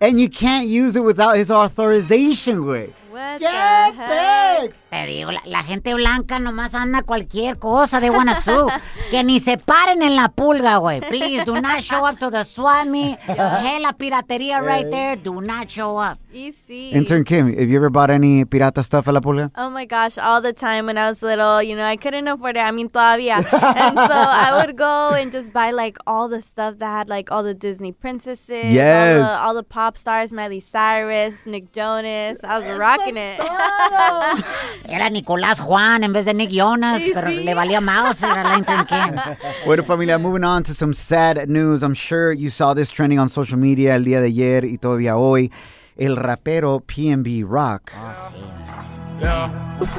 and 0.00 0.20
you 0.20 0.28
can't 0.28 0.66
use 0.66 0.96
it 0.96 1.04
without 1.04 1.36
his 1.36 1.50
authorization. 1.52 2.66
Way. 2.66 2.92
What 3.14 3.38
¿Qué 3.38 3.46
the 3.46 4.02
heck? 4.02 4.74
Te 4.90 5.06
digo, 5.06 5.30
la, 5.30 5.40
la 5.44 5.62
gente 5.62 5.94
blanca 5.94 6.40
nomás 6.40 6.74
anda 6.74 7.02
cualquier 7.02 7.60
cosa 7.60 8.00
de 8.00 8.10
wanna 8.10 8.34
que 9.10 9.22
ni 9.22 9.38
se 9.38 9.56
paren 9.56 10.02
en 10.02 10.16
la 10.16 10.28
pulga, 10.28 10.78
güey. 10.78 11.00
Please, 11.00 11.44
do 11.44 11.60
not 11.60 11.80
show 11.82 12.04
up 12.04 12.18
to 12.18 12.28
the 12.32 12.44
Swami. 12.44 12.90
meet. 13.10 13.18
Hey, 13.20 13.78
la 13.80 13.92
piratería 13.92 14.60
right 14.60 14.90
there. 14.90 15.14
Do 15.14 15.40
not 15.40 15.68
show 15.70 15.96
up. 15.96 16.18
Easy. 16.32 16.90
Intern 16.90 17.22
Kim, 17.22 17.46
have 17.56 17.68
you 17.68 17.76
ever 17.76 17.88
bought 17.90 18.10
any 18.10 18.44
pirata 18.44 18.82
stuff 18.82 19.06
at 19.06 19.14
La 19.14 19.20
Pulga? 19.20 19.52
Oh 19.56 19.70
my 19.70 19.84
gosh, 19.84 20.18
all 20.18 20.40
the 20.40 20.52
time 20.52 20.86
when 20.86 20.98
I 20.98 21.08
was 21.08 21.22
little, 21.22 21.62
you 21.62 21.76
know, 21.76 21.84
I 21.84 21.94
couldn't 21.96 22.26
afford 22.26 22.56
it. 22.56 22.60
I 22.60 22.72
mean, 22.72 22.88
todavía. 22.88 23.36
and 23.36 23.96
so 23.96 24.12
I 24.12 24.60
would 24.60 24.76
go 24.76 25.10
and 25.10 25.30
just 25.30 25.52
buy 25.52 25.70
like 25.70 25.98
all 26.08 26.28
the 26.28 26.40
stuff 26.40 26.78
that 26.78 26.86
had 26.90 27.08
like 27.08 27.30
all 27.30 27.44
the 27.44 27.54
Disney 27.54 27.92
princesses, 27.92 28.72
Yes. 28.72 29.24
all, 29.24 29.36
the, 29.36 29.42
all 29.46 29.54
the 29.54 29.62
pop 29.62 29.96
stars, 29.96 30.32
Miley 30.32 30.58
Cyrus, 30.58 31.46
Nick 31.46 31.70
Jonas. 31.72 32.42
I 32.42 32.58
was 32.58 32.78
rocking 32.78 33.03
it. 33.10 33.40
Era 34.88 35.08
Nicolás 35.10 35.60
Juan 35.60 36.04
en 36.04 36.12
vez 36.12 36.24
de 36.24 36.34
Nick 36.34 36.50
Jonas, 36.50 37.02
pero 37.12 37.30
le 37.30 37.54
valía 37.54 37.80
mouse 37.80 38.22
era 38.22 38.42
la 38.42 38.58
intern 38.58 38.86
Kim. 38.86 39.16
Bueno, 39.66 39.82
familia, 39.84 40.18
moving 40.18 40.44
on 40.44 40.62
to 40.62 40.74
some 40.74 40.94
sad 40.94 41.48
news. 41.48 41.82
I'm 41.82 41.94
sure 41.94 42.32
you 42.32 42.50
saw 42.50 42.74
this 42.74 42.90
trending 42.90 43.18
on 43.18 43.28
social 43.28 43.58
media 43.58 43.94
el 43.94 44.04
día 44.04 44.20
de 44.20 44.28
ayer 44.28 44.64
y 44.64 44.78
todavía 44.78 45.16
hoy. 45.16 45.50
El 45.96 46.16
rapero 46.16 46.80
PNB 46.80 47.44
Rock. 47.46 47.92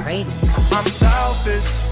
Crazy. 0.02 0.30
I'm 0.72 0.84
selfish. 0.86 1.86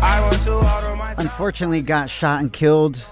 I 0.00 0.20
want 0.20 0.42
to 0.42 0.52
out 0.52 0.96
my 0.96 1.14
Unfortunately, 1.18 1.82
got 1.82 2.08
shot 2.08 2.40
and 2.40 2.52
killed 2.52 3.04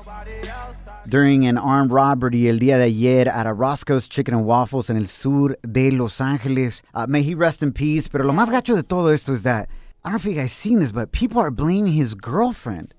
during 1.11 1.45
an 1.45 1.59
armed 1.59 1.91
robbery 1.91 2.49
el 2.49 2.59
día 2.59 2.79
de 2.79 2.85
ayer 2.85 3.29
at 3.29 3.47
a 3.47 3.53
Roscoe's 3.53 4.09
Chicken 4.09 4.33
and 4.33 4.47
Waffles 4.47 4.89
en 4.89 4.97
el 4.97 5.07
sur 5.07 5.57
de 5.63 5.91
Los 5.91 6.21
Angeles. 6.21 6.83
Uh, 6.95 7.07
may 7.09 7.23
he 7.23 7.35
rest 7.35 7.63
in 7.63 7.73
peace. 7.73 8.07
Pero 8.09 8.25
lo 8.25 8.33
más 8.33 8.49
gacho 8.49 8.77
de 8.77 8.83
todo 8.85 9.09
esto 9.09 9.33
is 9.33 9.43
that 9.43 9.69
I 10.05 10.11
don't 10.11 10.13
know 10.13 10.17
if 10.17 10.25
you 10.25 10.41
guys 10.41 10.53
seen 10.53 10.79
this, 10.79 10.93
but 10.93 11.11
people 11.11 11.41
are 11.41 11.51
blaming 11.51 11.93
his 11.93 12.15
girlfriend 12.15 12.95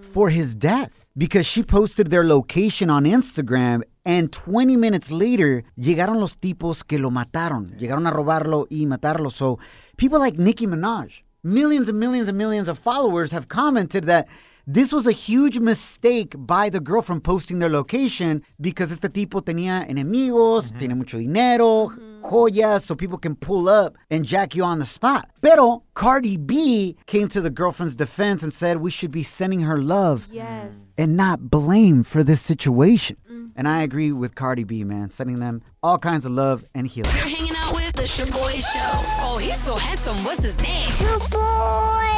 for 0.00 0.30
his 0.30 0.54
death 0.54 1.06
because 1.16 1.46
she 1.46 1.62
posted 1.62 2.10
their 2.10 2.24
location 2.24 2.90
on 2.90 3.04
Instagram 3.04 3.82
and 4.04 4.32
20 4.32 4.76
minutes 4.76 5.10
later 5.10 5.64
llegaron 5.78 6.20
los 6.20 6.36
tipos 6.36 6.82
que 6.86 6.98
lo 6.98 7.10
mataron. 7.10 7.78
Llegaron 7.78 8.06
a 8.06 8.10
robarlo 8.10 8.66
y 8.70 8.84
matarlo. 8.86 9.30
So 9.30 9.58
people 9.96 10.18
like 10.18 10.38
Nicki 10.38 10.66
Minaj, 10.66 11.22
millions 11.44 11.88
and 11.88 12.00
millions 12.00 12.28
and 12.28 12.36
millions 12.36 12.68
of 12.68 12.78
followers 12.78 13.32
have 13.32 13.48
commented 13.48 14.04
that 14.04 14.26
this 14.70 14.92
was 14.92 15.06
a 15.06 15.12
huge 15.12 15.58
mistake 15.58 16.34
by 16.36 16.68
the 16.68 16.78
girlfriend 16.78 17.24
posting 17.24 17.58
their 17.58 17.70
location 17.70 18.42
because 18.60 18.92
este 18.92 19.08
tipo 19.12 19.40
tenía 19.42 19.88
enemigos, 19.88 20.70
tiene 20.78 20.94
mucho 20.94 21.16
dinero, 21.18 21.90
joyas, 22.22 22.82
so 22.82 22.94
people 22.94 23.16
can 23.16 23.34
pull 23.34 23.66
up 23.66 23.96
and 24.10 24.26
jack 24.26 24.54
you 24.54 24.62
on 24.62 24.78
the 24.78 24.84
spot. 24.84 25.30
Pero 25.40 25.82
Cardi 25.94 26.36
B 26.36 26.96
came 27.06 27.28
to 27.28 27.40
the 27.40 27.48
girlfriend's 27.48 27.96
defense 27.96 28.42
and 28.42 28.52
said 28.52 28.76
we 28.82 28.90
should 28.90 29.10
be 29.10 29.22
sending 29.22 29.60
her 29.60 29.78
love 29.78 30.28
Yes. 30.30 30.74
and 30.98 31.16
not 31.16 31.50
blame 31.50 32.04
for 32.04 32.22
this 32.22 32.42
situation. 32.42 33.16
Mm. 33.30 33.52
And 33.56 33.66
I 33.66 33.80
agree 33.82 34.12
with 34.12 34.34
Cardi 34.34 34.64
B, 34.64 34.84
man, 34.84 35.08
sending 35.08 35.40
them 35.40 35.62
all 35.82 35.98
kinds 35.98 36.26
of 36.26 36.32
love 36.32 36.62
and 36.74 36.86
healing. 36.86 37.10
You're 37.16 37.36
hanging 37.36 37.56
out 37.56 37.74
with 37.74 37.94
the 37.94 38.02
Shaboy 38.02 38.60
Show. 38.60 39.24
Oh, 39.24 39.38
he's 39.40 39.58
so 39.64 39.76
handsome. 39.76 40.22
What's 40.24 40.42
his 40.42 40.58
name? 40.58 40.90
Shaboy. 40.90 42.17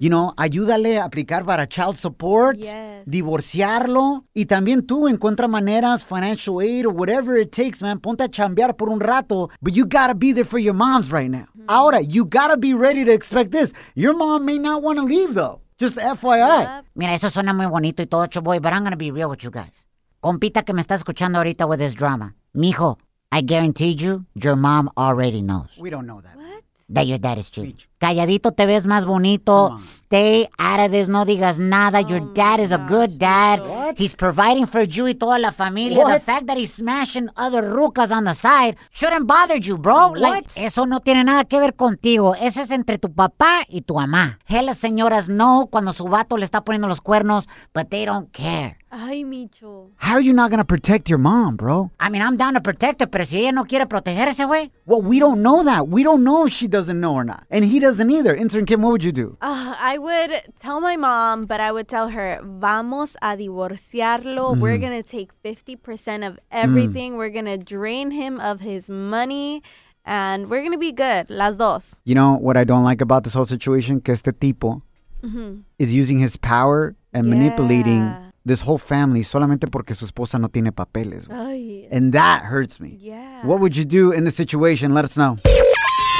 You 0.00 0.10
know, 0.10 0.32
ayúdale 0.36 0.98
a 0.98 1.04
aplicar 1.04 1.44
para 1.44 1.66
child 1.66 1.96
support, 1.96 2.58
divorciarlo, 3.06 4.24
y 4.34 4.46
también 4.46 4.86
tú 4.86 5.08
encuentra 5.08 5.48
maneras, 5.48 6.04
financial 6.04 6.60
aid 6.60 6.86
or 6.86 6.92
whatever 6.92 7.36
it 7.38 7.52
takes, 7.52 7.80
man. 7.80 8.00
Ponte 8.00 8.22
a 8.22 8.28
chambear 8.28 8.76
por 8.76 8.88
un 8.88 9.00
rato, 9.00 9.50
but 9.62 9.72
you 9.72 9.84
gotta 9.84 10.14
be 10.14 10.32
there 10.32 10.44
for 10.44 10.58
your 10.58 10.74
moms 10.74 11.10
right 11.10 11.30
now. 11.30 11.46
Mm-hmm. 11.56 11.64
Ahora, 11.68 12.00
you 12.00 12.24
gotta 12.24 12.56
be 12.56 12.74
ready 12.74 13.04
to 13.04 13.12
expect 13.12 13.52
this. 13.52 13.72
Your 13.94 14.14
mom 14.14 14.44
may 14.44 14.58
not 14.58 14.82
want 14.82 14.98
to 14.98 15.04
leave 15.04 15.34
though. 15.34 15.60
Just 15.78 15.96
FYI. 15.96 16.82
Mira, 16.94 17.14
eso 17.14 17.30
suena 17.30 17.52
muy 17.54 17.66
bonito 17.66 18.02
y 18.02 18.06
todo, 18.06 18.26
Choboy, 18.26 18.60
but 18.60 18.72
I'm 18.72 18.84
gonna 18.84 18.96
be 18.96 19.10
real 19.10 19.28
with 19.28 19.42
you 19.42 19.50
guys. 19.50 19.72
Compita 20.20 20.64
que 20.64 20.72
me 20.72 20.80
está 20.82 20.94
escuchando 20.94 21.38
ahorita 21.38 21.66
with 21.68 21.78
this 21.78 21.94
drama. 21.94 22.34
Mijo, 22.56 22.98
I 23.30 23.42
guarantee 23.42 23.90
you, 23.90 24.24
your 24.34 24.56
mom 24.56 24.88
already 24.96 25.42
knows 25.42 25.76
We 25.78 25.90
don't 25.90 26.06
know 26.06 26.20
that. 26.20 26.36
What? 26.36 26.62
That 26.90 27.06
your 27.06 27.18
dad 27.18 27.38
is 27.38 27.50
cheating. 27.50 27.76
Calladito 28.08 28.52
te 28.52 28.66
ves 28.66 28.84
más 28.86 29.06
bonito. 29.06 29.74
Stay 29.78 30.46
out 30.58 30.78
of 30.78 30.90
this. 30.92 31.08
No 31.08 31.24
digas 31.24 31.58
nada. 31.58 32.02
Your 32.02 32.20
dad 32.34 32.60
is 32.60 32.70
a 32.70 32.76
good 32.76 33.18
dad. 33.18 33.62
He's 33.96 34.14
providing 34.14 34.66
for 34.66 34.82
you 34.82 35.06
y 35.08 35.14
toda 35.14 35.38
la 35.38 35.52
familia. 35.52 36.04
The 36.04 36.04
What? 36.04 36.22
fact 36.22 36.46
that 36.48 36.58
he's 36.58 36.70
smashing 36.74 37.30
other 37.34 37.62
rucas 37.62 38.10
on 38.10 38.24
the 38.24 38.34
side 38.34 38.76
shouldn't 38.92 39.26
bother 39.26 39.56
you, 39.56 39.78
bro. 39.78 40.10
Like, 40.14 40.46
eso 40.54 40.84
no 40.84 41.00
tiene 41.00 41.24
nada 41.24 41.44
que 41.46 41.58
ver 41.58 41.76
contigo. 41.76 42.34
Eso 42.34 42.60
es 42.60 42.70
entre 42.70 42.98
tu 42.98 43.08
papá 43.10 43.64
y 43.70 43.80
tu 43.80 43.94
mamá. 43.94 44.38
Hell, 44.46 44.66
las 44.66 44.76
señoras 44.76 45.30
no 45.30 45.68
cuando 45.70 45.94
su 45.94 46.04
vato 46.04 46.36
le 46.36 46.44
está 46.44 46.62
poniendo 46.62 46.88
los 46.88 47.00
cuernos, 47.00 47.48
but 47.72 47.88
they 47.88 48.04
don't 48.04 48.30
care. 48.32 48.76
Ay, 48.96 49.24
Micho. 49.24 49.90
How 49.98 50.12
are 50.18 50.20
you 50.22 50.32
not 50.32 50.50
gonna 50.50 50.64
protect 50.64 51.08
your 51.08 51.18
mom, 51.18 51.56
bro? 51.56 51.90
I 51.98 52.10
mean, 52.10 52.22
I'm 52.22 52.36
down 52.36 52.54
to 52.54 52.60
protect 52.60 53.00
her, 53.00 53.08
pero 53.08 53.24
si 53.24 53.38
ella 53.40 53.50
no 53.50 53.64
quiere 53.64 53.86
protegerse, 53.86 54.44
güey. 54.44 54.70
Well, 54.86 55.02
we 55.02 55.18
don't 55.18 55.42
know 55.42 55.64
that. 55.64 55.88
We 55.88 56.04
don't 56.04 56.22
know 56.22 56.46
if 56.46 56.52
she 56.52 56.68
doesn't 56.68 57.00
know 57.00 57.12
or 57.14 57.24
not. 57.24 57.42
And 57.50 57.64
he 57.64 57.80
doesn't 57.80 57.93
either. 58.00 58.34
Intern 58.34 58.64
Kim, 58.66 58.82
what 58.82 58.92
would 58.92 59.04
you 59.04 59.12
do? 59.12 59.36
Uh, 59.40 59.74
I 59.78 59.98
would 59.98 60.42
tell 60.60 60.80
my 60.80 60.96
mom, 60.96 61.46
but 61.46 61.60
I 61.60 61.70
would 61.72 61.88
tell 61.88 62.08
her, 62.10 62.40
vamos 62.42 63.16
a 63.22 63.36
divorciarlo. 63.36 64.58
We're 64.58 64.76
Mhm. 64.76 64.80
going 64.80 65.02
to 65.02 65.08
take 65.08 65.30
50% 65.42 66.24
of 66.24 66.38
everything. 66.50 67.16
We're 67.16 67.30
going 67.30 67.46
to 67.46 67.58
drain 67.58 68.10
him 68.12 68.40
of 68.40 68.60
his 68.60 68.88
money, 68.88 69.62
and 70.04 70.48
we're 70.50 70.60
going 70.60 70.72
to 70.72 70.78
be 70.78 70.92
good. 70.92 71.30
Las 71.30 71.56
dos. 71.56 71.96
You 72.04 72.14
know 72.14 72.34
what 72.40 72.56
I 72.56 72.64
don't 72.64 72.84
like 72.84 73.00
about 73.00 73.24
this 73.24 73.34
whole 73.34 73.46
situation? 73.46 74.00
Que 74.00 74.12
este 74.14 74.32
tipo 74.32 74.82
Mhm. 75.22 75.62
is 75.78 75.92
using 75.92 76.18
his 76.18 76.36
power 76.36 76.94
and 77.12 77.28
manipulating 77.28 78.10
this 78.46 78.60
whole 78.62 78.78
family 78.78 79.22
solamente 79.22 79.70
porque 79.70 79.94
su 79.94 80.04
esposa 80.04 80.38
no 80.38 80.48
tiene 80.48 80.70
papeles. 80.72 81.26
Ay. 81.30 81.88
And 81.90 82.12
that 82.12 82.42
hurts 82.42 82.78
me. 82.78 82.98
Yeah. 83.00 83.42
What 83.46 83.60
would 83.60 83.74
you 83.76 83.84
do 83.86 84.12
in 84.12 84.24
this 84.24 84.34
situation? 84.36 84.92
Let 84.92 85.04
us 85.04 85.16
know. 85.16 85.36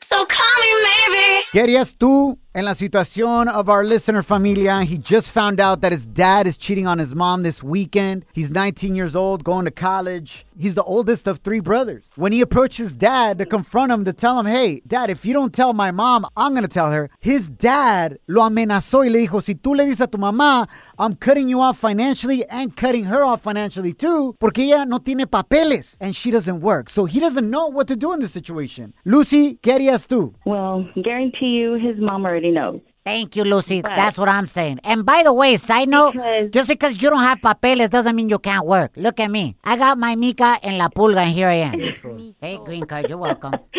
So 0.00 0.24
call 0.26 0.60
me 0.60 0.70
maybe. 0.86 1.42
¿Qué 1.52 1.60
harías 1.60 1.96
tú 1.98 2.38
en 2.58 2.64
la 2.64 2.74
situación 2.74 3.46
of 3.46 3.68
our 3.68 3.84
listener 3.84 4.20
familia? 4.20 4.82
He 4.82 4.98
just 4.98 5.30
found 5.30 5.60
out 5.60 5.80
that 5.82 5.92
his 5.92 6.06
dad 6.08 6.48
is 6.48 6.58
cheating 6.58 6.88
on 6.88 6.98
his 6.98 7.14
mom 7.14 7.44
this 7.44 7.62
weekend. 7.62 8.24
He's 8.32 8.50
19 8.50 8.96
years 8.96 9.14
old, 9.14 9.44
going 9.44 9.64
to 9.64 9.70
college. 9.70 10.44
he's 10.58 10.74
the 10.74 10.82
oldest 10.82 11.26
of 11.26 11.38
three 11.38 11.60
brothers. 11.60 12.10
When 12.16 12.32
he 12.32 12.40
approached 12.40 12.78
his 12.78 12.94
dad 12.94 13.38
to 13.38 13.46
confront 13.46 13.92
him, 13.92 14.04
to 14.04 14.12
tell 14.12 14.38
him, 14.38 14.46
hey, 14.46 14.82
dad, 14.86 15.08
if 15.08 15.24
you 15.24 15.32
don't 15.32 15.54
tell 15.54 15.72
my 15.72 15.90
mom, 15.90 16.26
I'm 16.36 16.52
going 16.52 16.62
to 16.62 16.68
tell 16.68 16.90
her. 16.90 17.10
His 17.20 17.48
dad 17.48 18.18
lo 18.26 18.42
amenazó 18.42 19.04
y 19.04 19.08
le 19.08 19.26
dijo, 19.26 19.42
si 19.42 19.54
tú 19.54 19.76
le 19.76 19.84
dices 19.84 20.02
a 20.02 20.06
tu 20.06 20.18
mamá, 20.18 20.68
I'm 20.98 21.14
cutting 21.14 21.48
you 21.48 21.60
off 21.60 21.78
financially 21.78 22.44
and 22.48 22.76
cutting 22.76 23.04
her 23.04 23.24
off 23.24 23.42
financially 23.42 23.92
too, 23.92 24.36
porque 24.40 24.58
ella 24.58 24.84
no 24.84 24.98
tiene 24.98 25.26
papeles 25.26 25.96
and 26.00 26.14
she 26.14 26.30
doesn't 26.30 26.60
work. 26.60 26.90
So 26.90 27.04
he 27.04 27.20
doesn't 27.20 27.48
know 27.48 27.68
what 27.68 27.86
to 27.88 27.96
do 27.96 28.12
in 28.12 28.20
this 28.20 28.32
situation. 28.32 28.94
Lucy, 29.04 29.58
¿qué 29.62 29.72
harías 29.74 30.06
tú? 30.06 30.34
Well, 30.44 30.88
guarantee 31.02 31.58
you 31.60 31.74
his 31.74 31.98
mom 31.98 32.26
already 32.26 32.47
knows. 32.50 32.80
Thank 33.04 33.36
you, 33.36 33.44
Lucy. 33.44 33.80
But- 33.80 33.96
That's 33.96 34.18
what 34.18 34.28
I'm 34.28 34.46
saying. 34.46 34.80
And 34.84 35.06
by 35.06 35.22
the 35.22 35.32
way, 35.32 35.56
side 35.56 35.88
note, 35.88 36.14
just 36.52 36.68
because 36.68 37.00
you 37.00 37.08
don't 37.08 37.22
have 37.22 37.40
papeles 37.40 37.88
doesn't 37.88 38.14
mean 38.14 38.28
you 38.28 38.38
can't 38.38 38.66
work. 38.66 38.92
Look 38.96 39.18
at 39.18 39.30
me. 39.30 39.56
I 39.64 39.76
got 39.78 39.96
my 39.96 40.14
mica 40.14 40.58
and 40.62 40.76
la 40.76 40.88
pulga, 40.88 41.18
and 41.24 41.30
here 41.32 41.48
I 41.48 41.54
am. 41.54 42.34
hey, 42.40 42.58
green 42.64 42.84
card, 42.84 43.08
you're 43.08 43.16
welcome. 43.18 43.54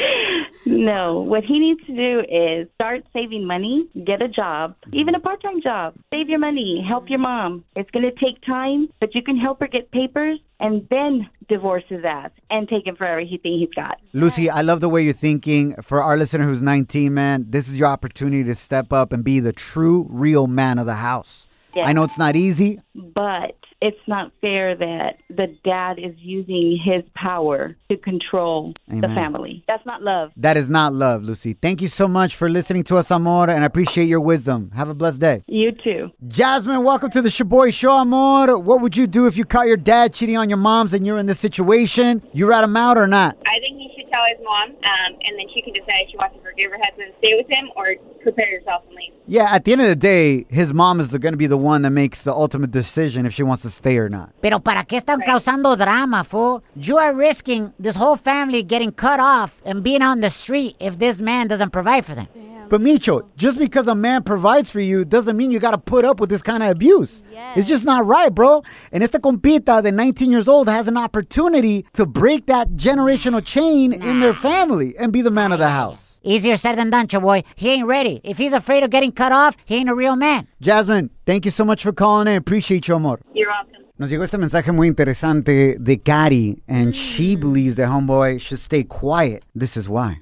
No, 0.70 1.22
what 1.22 1.44
he 1.44 1.60
needs 1.60 1.86
to 1.88 1.96
do 1.96 2.20
is 2.30 2.68
start 2.76 3.04
saving 3.14 3.46
money, 3.46 3.88
get 4.06 4.22
a 4.22 4.28
job, 4.28 4.76
even 4.94 5.16
a 5.16 5.20
part 5.20 5.42
time 5.42 5.62
job. 5.62 5.96
Save 6.14 6.30
your 6.30 6.40
money, 6.40 6.86
help 6.88 7.10
your 7.10 7.20
mom. 7.20 7.64
It's 7.76 7.90
going 7.92 8.06
to 8.06 8.12
take 8.12 8.42
time, 8.46 8.90
but 9.00 9.16
you 9.16 9.24
can 9.24 9.38
help 9.38 9.60
her 9.62 9.68
get 9.68 9.92
papers 9.92 10.40
and 10.60 10.88
then 10.90 11.30
divorce 11.48 11.84
his 11.88 12.04
ass 12.06 12.32
and 12.50 12.68
take 12.68 12.86
him 12.86 12.96
for 12.96 13.06
everything 13.06 13.60
he's 13.60 13.74
got. 13.76 13.98
Lucy, 14.14 14.50
I 14.50 14.62
love 14.62 14.82
the 14.82 14.90
way 14.90 15.02
you're 15.02 15.14
thinking. 15.14 15.76
For 15.82 16.04
our 16.04 16.18
listener 16.18 16.46
who's 16.46 16.62
19, 16.62 17.14
man, 17.14 17.46
this 17.50 17.68
is 17.68 17.80
your 17.80 17.88
opportunity 17.88 18.44
to 18.44 18.56
step 18.56 18.94
up 18.94 19.12
and 19.12 19.24
be 19.24 19.40
the 19.40 19.54
true, 19.54 20.06
real 20.10 20.48
man 20.48 20.78
of 20.78 20.86
the 20.86 20.96
house. 20.96 21.48
Yeah. 21.74 21.86
I 21.86 21.94
know 21.94 22.04
it's 22.04 22.18
not 22.18 22.36
easy. 22.36 22.80
But 22.94 23.56
it's 23.82 23.98
not 24.08 24.32
fair 24.42 24.76
that 24.76 25.18
the 25.30 25.48
dad 25.64 26.00
is 26.00 26.14
using 26.18 26.78
his 26.84 27.04
power 27.16 27.78
to 27.90 27.98
control 27.98 28.74
the 28.88 29.08
family. 29.08 29.64
That's 29.68 29.86
not 29.86 30.02
love. 30.02 30.32
That 30.36 30.58
is 30.58 30.70
not 30.70 30.94
love, 30.94 31.24
Lucy. 31.24 31.54
Thank 31.54 31.82
you 31.82 31.88
so 31.88 32.08
much 32.08 32.36
for 32.36 32.50
listening 32.50 32.84
to 32.86 32.98
us, 32.98 33.10
Amor, 33.10 33.50
and 33.50 33.64
I 33.64 33.66
appreciate 33.66 34.06
your 34.06 34.20
wisdom. 34.20 34.72
Have 34.76 34.90
a 34.90 34.94
blessed 34.94 35.22
day. 35.22 35.44
You 35.48 35.72
too. 35.72 36.12
Jasmine, 36.28 36.84
welcome 36.84 37.10
to 37.12 37.22
the 37.22 37.30
Shaboy 37.30 37.74
Show, 37.74 37.92
Amor. 37.92 38.58
What 38.58 38.82
would 38.82 38.98
you 38.98 39.08
do 39.08 39.28
if 39.28 39.38
you 39.38 39.46
caught 39.46 39.68
your 39.68 39.78
dad 39.78 40.14
cheating 40.14 40.38
on 40.38 40.50
your 40.50 40.58
moms 40.58 40.94
and 40.94 41.06
you're 41.06 41.18
in 41.18 41.26
this 41.26 41.40
situation? 41.40 42.22
You 42.34 42.48
rat 42.48 42.64
him 42.64 42.76
out 42.76 42.98
or 42.98 43.08
not? 43.08 43.38
I 43.46 43.60
think 43.60 43.78
he 43.78 43.92
should 43.96 44.10
tell 44.12 44.24
his 44.36 44.44
mom, 44.44 44.72
um, 44.72 45.20
and 45.24 45.40
then 45.40 45.48
she 45.54 45.62
can 45.62 45.74
decide 45.74 46.04
if 46.04 46.12
she 46.12 46.18
wants 46.18 46.36
to 46.36 46.42
forgive 46.42 46.72
her 46.72 46.80
husband, 46.84 47.14
stay 47.20 47.34
with 47.38 47.48
him, 47.48 47.70
or 47.78 47.96
prepare 48.22 48.52
yourself 48.52 48.84
and 48.88 48.96
leave. 48.96 49.14
Yeah, 49.32 49.54
at 49.54 49.64
the 49.64 49.74
end 49.74 49.82
of 49.82 49.88
the 49.88 49.96
day, 49.96 50.48
his 50.50 50.74
mom 50.74 51.00
is 51.00 51.16
going 51.16 51.34
to 51.34 51.38
be 51.38 51.46
the 51.46 51.56
one 51.56 51.84
that 51.84 51.92
makes 51.92 52.24
the 52.24 52.34
ultimate 52.34 52.72
decision 52.72 53.28
if 53.28 53.34
she 53.36 53.44
wants 53.44 53.62
to 53.62 53.70
stay 53.70 53.96
or 54.00 54.10
not. 54.10 54.32
Pero 54.42 54.58
¿para 54.58 54.84
qué 54.84 54.98
están 54.98 55.24
causando 55.24 55.78
drama, 55.78 56.24
fool? 56.24 56.64
You 56.76 56.98
are 56.98 57.14
risking 57.14 57.72
this 57.80 57.96
whole 57.96 58.16
family 58.16 58.64
getting 58.64 58.92
cut 58.92 59.20
off 59.20 59.62
and 59.64 59.84
being 59.84 60.02
on 60.02 60.22
the 60.22 60.32
street 60.32 60.78
if 60.80 60.98
this 60.98 61.22
man 61.22 61.48
doesn't 61.48 61.70
provide 61.70 62.08
for 62.08 62.16
them. 62.16 62.28
But 62.70 62.82
Micho, 62.82 63.28
just 63.36 63.60
because 63.60 63.88
a 63.88 63.94
man 63.94 64.24
provides 64.24 64.72
for 64.72 64.80
you 64.80 65.06
doesn't 65.06 65.38
mean 65.38 65.52
you 65.52 65.60
got 65.60 65.72
to 65.72 65.78
put 65.78 66.06
up 66.06 66.20
with 66.20 66.32
this 66.32 66.42
kind 66.42 66.64
of 66.64 66.70
abuse. 66.72 67.22
It's 67.56 67.68
just 67.68 67.86
not 67.86 68.08
right, 68.08 68.34
bro. 68.34 68.64
And 68.92 69.04
esta 69.04 69.20
compita, 69.20 69.84
the 69.84 69.92
19 69.92 70.32
years 70.32 70.48
old, 70.48 70.68
has 70.68 70.88
an 70.88 70.98
opportunity 70.98 71.86
to 71.94 72.08
break 72.08 72.48
that 72.48 72.72
generational 72.72 73.46
chain 73.46 73.94
in 73.94 74.22
their 74.22 74.34
family 74.34 74.98
and 74.98 75.14
be 75.14 75.22
the 75.22 75.30
man 75.30 75.52
of 75.52 75.60
the 75.60 75.70
house. 75.70 76.09
Easier 76.24 76.58
said 76.58 76.78
than 76.78 76.90
done, 76.90 77.08
Chaboy. 77.08 77.44
He 77.56 77.70
ain't 77.70 77.88
ready. 77.88 78.20
If 78.24 78.38
he's 78.38 78.54
afraid 78.54 78.84
of 78.84 78.90
getting 78.90 79.12
cut 79.12 79.32
off, 79.32 79.56
he 79.66 79.76
ain't 79.76 79.90
a 79.90 79.96
real 79.96 80.16
man. 80.16 80.48
Jasmine, 80.62 81.10
thank 81.26 81.46
you 81.46 81.52
so 81.52 81.64
much 81.64 81.84
for 81.84 81.94
calling 81.94 82.28
in. 82.28 82.36
Appreciate 82.36 82.88
you, 82.88 82.96
amor. 82.96 83.20
You're 83.34 83.50
welcome. 83.50 83.80
Nos 83.98 84.10
llegó 84.10 84.24
este 84.24 84.38
mensaje 84.38 84.72
muy 84.72 84.88
interesante 84.88 85.78
de 85.78 85.98
Cari, 85.98 86.62
and 86.70 86.96
she 86.96 87.36
mm. 87.36 87.42
believes 87.42 87.76
that 87.76 87.90
homeboy 87.90 88.40
should 88.40 88.60
stay 88.60 88.82
quiet. 88.82 89.44
This 89.54 89.76
is 89.76 89.90
why. 89.90 90.22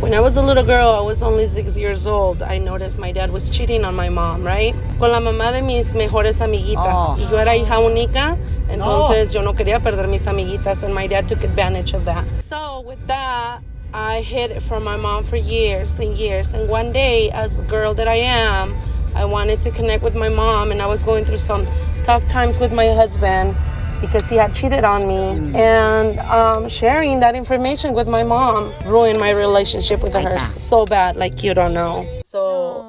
When 0.00 0.14
I 0.14 0.20
was 0.20 0.36
a 0.36 0.42
little 0.42 0.62
girl, 0.62 0.90
I 0.90 1.00
was 1.00 1.24
only 1.24 1.48
six 1.48 1.76
years 1.76 2.06
old, 2.06 2.40
I 2.40 2.58
noticed 2.58 3.00
my 3.00 3.10
dad 3.10 3.32
was 3.32 3.50
cheating 3.50 3.84
on 3.84 3.96
my 3.96 4.08
mom, 4.08 4.44
right? 4.44 4.74
Con 5.00 5.10
la 5.10 5.18
mamá 5.18 5.50
de 5.50 5.60
mis 5.60 5.92
mejores 5.94 6.40
amiguitas. 6.40 6.94
Oh. 6.94 7.16
Y 7.18 7.26
yo 7.28 7.38
era 7.38 7.56
hija 7.56 7.80
única, 7.80 8.36
entonces 8.68 9.30
ah. 9.30 9.32
yo 9.32 9.42
no 9.42 9.54
quería 9.54 9.80
perder 9.80 10.06
mis 10.06 10.26
amiguitas, 10.28 10.84
and 10.84 10.94
my 10.94 11.08
dad 11.08 11.26
took 11.28 11.42
advantage 11.42 11.94
of 11.94 12.04
that. 12.04 12.24
So 12.48 12.84
with 12.86 13.04
that, 13.08 13.60
I 13.92 14.20
hid 14.22 14.50
it 14.50 14.62
from 14.62 14.84
my 14.84 14.96
mom 14.96 15.24
for 15.24 15.36
years 15.36 15.98
and 15.98 16.16
years. 16.16 16.52
And 16.52 16.68
one 16.68 16.92
day, 16.92 17.30
as 17.30 17.58
a 17.58 17.62
girl 17.62 17.94
that 17.94 18.08
I 18.08 18.16
am, 18.16 18.74
I 19.14 19.24
wanted 19.24 19.62
to 19.62 19.70
connect 19.70 20.02
with 20.02 20.14
my 20.14 20.28
mom, 20.28 20.70
and 20.70 20.82
I 20.82 20.86
was 20.86 21.02
going 21.02 21.24
through 21.24 21.38
some 21.38 21.66
tough 22.04 22.26
times 22.28 22.58
with 22.58 22.72
my 22.72 22.88
husband 22.88 23.56
because 24.00 24.28
he 24.28 24.36
had 24.36 24.54
cheated 24.54 24.84
on 24.84 25.06
me. 25.06 25.52
And 25.54 26.18
um, 26.20 26.68
sharing 26.68 27.20
that 27.20 27.34
information 27.34 27.94
with 27.94 28.08
my 28.08 28.22
mom 28.22 28.72
ruined 28.84 29.18
my 29.18 29.30
relationship 29.30 30.02
with 30.02 30.14
her 30.14 30.38
so 30.50 30.84
bad, 30.84 31.16
like 31.16 31.42
you 31.42 31.54
don't 31.54 31.74
know. 31.74 32.15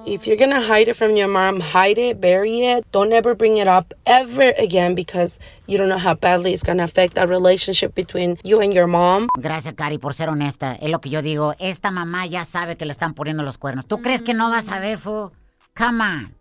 If 0.05 0.25
you're 0.25 0.37
gonna 0.37 0.61
hide 0.61 0.87
it 0.87 0.95
from 0.95 1.15
your 1.15 1.27
mom, 1.27 1.59
hide 1.59 1.97
it, 1.97 2.19
bury 2.19 2.65
it. 2.65 2.85
Don't 2.91 3.13
ever 3.13 3.35
bring 3.35 3.57
it 3.57 3.67
up 3.67 3.93
ever 4.05 4.53
again 4.57 4.95
because 4.95 5.39
you 5.67 5.77
don't 5.77 5.89
know 5.89 5.97
how 5.97 6.15
badly 6.15 6.53
it's 6.53 6.63
gonna 6.63 6.83
affect 6.83 7.15
that 7.15 7.29
relationship 7.29 7.93
between 7.93 8.37
you 8.43 8.59
and 8.61 8.73
your 8.73 8.87
mom. 8.87 9.27
Gracias, 9.37 9.73
Cari, 9.75 9.97
por 9.97 10.13
ser 10.13 10.29
honesta. 10.29 10.75
Es 10.75 10.89
lo 10.89 10.99
que 10.99 11.09
yo 11.09 11.21
digo. 11.21 11.53
Esta 11.59 11.91
mamá 11.91 12.25
ya 12.25 12.45
sabe 12.45 12.77
que 12.77 12.85
le 12.85 12.93
están 12.93 13.13
poniendo 13.13 13.43
los 13.43 13.57
cuernos. 13.57 13.85
¿Tú 13.85 14.01
crees 14.01 14.21
que 14.21 14.33
no 14.33 14.49
vas 14.49 14.71
a 14.71 14.77
mm. 14.77 14.81
ver, 14.81 14.97
fool? 14.97 15.31
Come 15.77 16.03
on. 16.03 16.36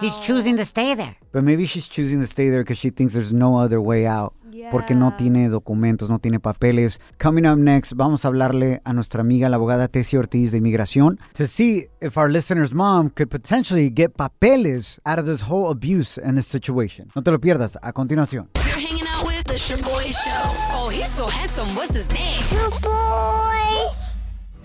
He's 0.00 0.16
choosing 0.18 0.56
to 0.56 0.64
stay 0.64 0.94
there. 0.94 1.16
But 1.32 1.44
maybe 1.44 1.66
she's 1.66 1.88
choosing 1.88 2.20
to 2.20 2.26
stay 2.26 2.48
there 2.48 2.62
because 2.62 2.78
she 2.78 2.90
thinks 2.90 3.14
there's 3.14 3.32
no 3.32 3.58
other 3.58 3.80
way 3.80 4.06
out. 4.06 4.34
Porque 4.70 4.94
no 4.94 5.14
tiene 5.16 5.50
documentos, 5.50 6.08
no 6.08 6.18
tiene 6.18 6.40
papeles. 6.40 6.98
Coming 7.18 7.44
up 7.44 7.58
next, 7.58 7.92
vamos 7.92 8.24
a 8.24 8.28
hablarle 8.28 8.80
a 8.84 8.92
nuestra 8.94 9.20
amiga, 9.20 9.48
la 9.48 9.56
abogada 9.56 9.88
Tessie 9.88 10.16
Ortiz 10.16 10.52
de 10.52 10.58
Inmigración, 10.58 11.18
to 11.34 11.46
see 11.46 11.88
if 12.00 12.16
our 12.16 12.30
listener's 12.30 12.72
mom 12.72 13.10
could 13.10 13.30
potentially 13.30 13.90
get 13.90 14.16
papeles 14.16 15.00
out 15.04 15.18
of 15.18 15.26
this 15.26 15.42
whole 15.42 15.70
abuse 15.70 16.16
and 16.16 16.38
this 16.38 16.46
situation. 16.46 17.10
No 17.14 17.22
te 17.22 17.30
lo 17.30 17.38
pierdas. 17.38 17.76
A 17.82 17.92
continuación. 17.92 18.48
You're 18.56 18.88
hanging 18.88 19.06
out 19.08 19.26
with 19.26 19.44
the 19.44 19.54
Shaboy 19.54 20.12
Show. 20.12 20.54
Oh, 20.72 20.88
he's 20.88 21.12
so 21.12 21.26
handsome. 21.26 21.74
What's 21.74 21.92
his 21.94 22.08
name? 22.10 22.40
Shaboy. 22.40 24.03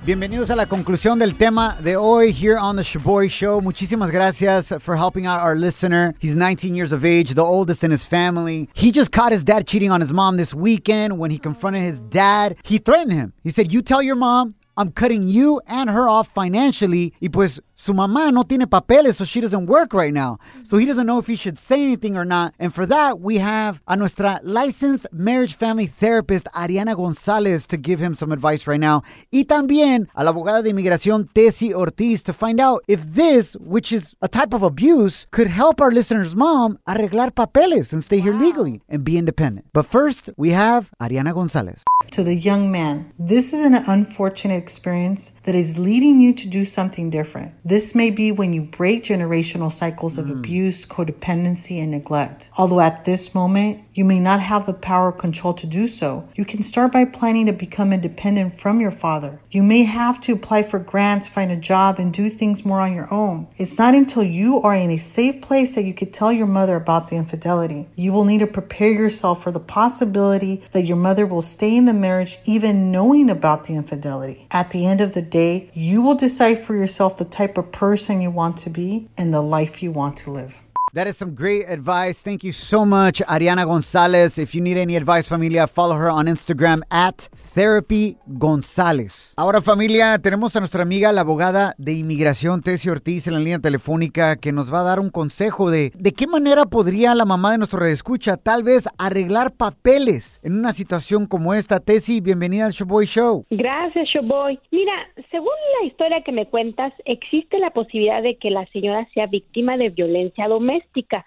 Bienvenidos 0.05 0.49
a 0.49 0.55
la 0.55 0.65
conclusión 0.65 1.19
del 1.19 1.35
tema 1.35 1.75
de 1.83 1.97
hoy 1.97 2.31
here 2.31 2.57
on 2.57 2.77
the 2.77 2.83
Shaboy 2.83 3.27
Show. 3.27 3.61
Muchísimas 3.61 4.09
gracias 4.11 4.73
for 4.79 4.95
helping 4.95 5.25
out 5.27 5.41
our 5.41 5.55
listener. 5.55 6.15
He's 6.19 6.37
19 6.37 6.73
years 6.73 6.93
of 6.93 7.03
age, 7.03 7.33
the 7.33 7.43
oldest 7.43 7.83
in 7.83 7.91
his 7.91 8.05
family. 8.05 8.69
He 8.73 8.93
just 8.93 9.11
caught 9.11 9.33
his 9.33 9.43
dad 9.43 9.67
cheating 9.67 9.91
on 9.91 9.99
his 9.99 10.13
mom 10.13 10.37
this 10.37 10.53
weekend. 10.53 11.19
When 11.19 11.31
he 11.31 11.37
confronted 11.37 11.83
his 11.83 12.01
dad, 12.01 12.55
he 12.63 12.77
threatened 12.77 13.11
him. 13.11 13.33
He 13.43 13.51
said, 13.51 13.73
You 13.73 13.81
tell 13.81 14.01
your 14.01 14.15
mom 14.15 14.55
I'm 14.77 14.93
cutting 14.93 15.27
you 15.27 15.59
and 15.67 15.89
her 15.89 16.07
off 16.07 16.29
financially. 16.29 17.13
Y 17.21 17.27
pues 17.27 17.59
su 17.79 17.93
mamá 17.93 18.31
no 18.31 18.43
tiene 18.43 18.67
papeles, 18.67 19.15
so 19.15 19.23
she 19.23 19.39
doesn't 19.39 19.65
work 19.65 19.93
right 19.93 20.13
now. 20.13 20.37
So 20.63 20.77
he 20.77 20.85
doesn't 20.85 21.07
know 21.07 21.17
if 21.17 21.27
he 21.27 21.35
should 21.37 21.57
say 21.57 21.81
anything 21.81 22.17
or 22.17 22.25
not. 22.25 22.53
And 22.59 22.73
for 22.73 22.85
that, 22.85 23.21
we 23.21 23.37
have 23.37 23.81
a 23.87 23.95
nuestra 23.95 24.41
licensed 24.43 25.07
marriage 25.13 25.55
family 25.55 25.87
therapist, 25.87 26.47
Ariana 26.53 26.95
Gonzalez, 26.95 27.65
to 27.67 27.77
give 27.77 27.99
him 27.99 28.15
some 28.15 28.33
advice 28.33 28.67
right 28.67 28.79
now. 28.79 29.03
Y 29.31 29.45
también 29.45 30.09
a 30.13 30.25
la 30.25 30.33
abogada 30.33 30.61
de 30.61 30.71
inmigración, 30.71 31.29
Tessie 31.33 31.73
Ortiz, 31.73 32.21
to 32.23 32.33
find 32.33 32.59
out 32.59 32.83
if 32.87 33.05
this, 33.13 33.55
which 33.55 33.93
is 33.93 34.13
a 34.21 34.27
type 34.27 34.53
of 34.53 34.61
abuse, 34.61 35.25
could 35.31 35.47
help 35.47 35.79
our 35.79 35.91
listener's 35.91 36.35
mom 36.35 36.79
arreglar 36.85 37.33
papeles 37.33 37.93
and 37.93 38.03
stay 38.03 38.19
here 38.19 38.33
legally 38.33 38.81
and 38.89 39.05
be 39.05 39.17
independent. 39.17 39.65
But 39.71 39.85
first, 39.85 40.29
we 40.35 40.49
have 40.49 40.91
Ariana 41.01 41.33
Gonzalez. 41.33 41.83
To 42.11 42.23
the 42.23 42.35
young 42.35 42.71
man, 42.71 43.13
this 43.17 43.53
is 43.53 43.65
an 43.65 43.75
unfortunate 43.75 44.57
experience 44.57 45.31
that 45.43 45.55
is 45.55 45.77
leading 45.77 46.19
you 46.19 46.33
to 46.33 46.47
do 46.47 46.65
something 46.65 47.09
different. 47.09 47.53
This 47.69 47.93
may 47.93 48.09
be 48.09 48.31
when 48.31 48.51
you 48.51 48.63
break 48.63 49.03
generational 49.03 49.71
cycles 49.71 50.17
of 50.17 50.25
hmm. 50.25 50.31
abuse, 50.31 50.87
codependency, 50.87 51.79
and 51.79 51.91
neglect. 51.91 52.49
Although 52.57 52.79
at 52.79 53.05
this 53.05 53.35
moment, 53.35 53.83
you 53.99 54.05
may 54.05 54.17
not 54.17 54.39
have 54.39 54.65
the 54.65 54.73
power 54.73 55.07
or 55.09 55.11
control 55.11 55.53
to 55.53 55.67
do 55.67 55.85
so, 55.85 56.25
you 56.33 56.45
can 56.45 56.63
start 56.63 56.93
by 56.93 57.03
planning 57.03 57.47
to 57.47 57.51
become 57.51 57.91
independent 57.91 58.57
from 58.57 58.79
your 58.79 58.91
father. 58.91 59.41
You 59.51 59.61
may 59.61 59.83
have 59.83 60.21
to 60.21 60.31
apply 60.31 60.63
for 60.63 60.79
grants, 60.79 61.27
find 61.27 61.51
a 61.51 61.57
job, 61.57 61.99
and 61.99 62.13
do 62.13 62.29
things 62.29 62.63
more 62.63 62.79
on 62.79 62.93
your 62.93 63.13
own. 63.13 63.47
It's 63.57 63.77
not 63.77 63.95
until 63.95 64.23
you 64.23 64.61
are 64.61 64.73
in 64.73 64.89
a 64.89 64.97
safe 64.97 65.41
place 65.41 65.75
that 65.75 65.83
you 65.83 65.93
can 65.93 66.13
tell 66.13 66.31
your 66.31 66.47
mother 66.47 66.77
about 66.77 67.09
the 67.09 67.17
infidelity. 67.17 67.89
You 67.97 68.13
will 68.13 68.23
need 68.23 68.39
to 68.39 68.47
prepare 68.47 68.93
yourself 68.93 69.43
for 69.43 69.51
the 69.51 69.59
possibility 69.59 70.63
that 70.71 70.85
your 70.85 70.95
mother 70.95 71.27
will 71.27 71.41
stay 71.41 71.75
in 71.75 71.83
the 71.83 71.93
marriage 71.93 72.39
even 72.45 72.93
knowing 72.93 73.29
about 73.29 73.65
the 73.65 73.75
infidelity. 73.75 74.47
At 74.49 74.71
the 74.71 74.85
end 74.85 75.01
of 75.01 75.13
the 75.13 75.21
day, 75.21 75.71
you 75.73 76.01
will 76.01 76.15
decide 76.15 76.59
for 76.59 76.73
yourself 76.73 77.17
the 77.17 77.25
type 77.25 77.57
of 77.57 77.73
person 77.73 78.21
you 78.21 78.31
want 78.31 78.55
to 78.59 78.69
be 78.69 79.09
and 79.17 79.33
the 79.33 79.41
life 79.41 79.83
you 79.83 79.91
want 79.91 80.15
to 80.19 80.31
live. 80.31 80.63
That 80.93 81.07
is 81.07 81.17
some 81.17 81.35
great 81.35 81.65
advice. 81.69 82.23
Thank 82.23 82.43
you 82.43 82.51
so 82.51 82.83
much, 82.83 83.21
Ariana 83.27 83.63
Gonzalez. 83.65 84.39
If 84.39 84.55
you 84.55 84.61
need 84.61 84.77
any 84.77 84.95
advice, 84.95 85.27
familia, 85.27 85.67
follow 85.67 85.95
her 85.95 86.09
on 86.09 86.25
Instagram 86.25 86.81
at 86.89 87.29
Therapy 87.53 88.17
González. 88.25 89.35
Ahora, 89.37 89.61
familia, 89.61 90.17
tenemos 90.17 90.55
a 90.55 90.59
nuestra 90.59 90.81
amiga, 90.81 91.11
la 91.11 91.21
abogada 91.21 91.75
de 91.77 91.93
inmigración, 91.93 92.61
Tessie 92.61 92.89
Ortiz, 92.89 93.27
en 93.27 93.33
la 93.33 93.39
línea 93.39 93.59
telefónica, 93.59 94.37
que 94.37 94.51
nos 94.51 94.73
va 94.73 94.79
a 94.79 94.83
dar 94.83 94.99
un 94.99 95.11
consejo 95.11 95.69
de 95.69 95.91
de 95.93 96.11
qué 96.11 96.25
manera 96.25 96.65
podría 96.65 97.13
la 97.13 97.25
mamá 97.25 97.51
de 97.51 97.59
nuestro 97.59 97.79
redescucha 97.79 98.37
tal 98.37 98.63
vez 98.63 98.89
arreglar 98.97 99.51
papeles 99.51 100.39
en 100.43 100.57
una 100.57 100.73
situación 100.73 101.27
como 101.27 101.53
esta. 101.53 101.79
Tessie, 101.79 102.19
bienvenida 102.21 102.65
al 102.65 102.71
Showboy 102.71 103.05
Show. 103.05 103.45
Gracias, 103.51 104.09
Showboy. 104.09 104.59
Mira, 104.71 104.93
según 105.29 105.53
la 105.81 105.87
historia 105.87 106.23
que 106.23 106.31
me 106.31 106.47
cuentas, 106.47 106.93
existe 107.05 107.59
la 107.59 107.69
posibilidad 107.71 108.23
de 108.23 108.37
que 108.37 108.49
la 108.49 108.65
señora 108.67 109.07
sea 109.13 109.27
víctima 109.27 109.77
de 109.77 109.89
violencia 109.89 110.47
doméstica, 110.47 110.78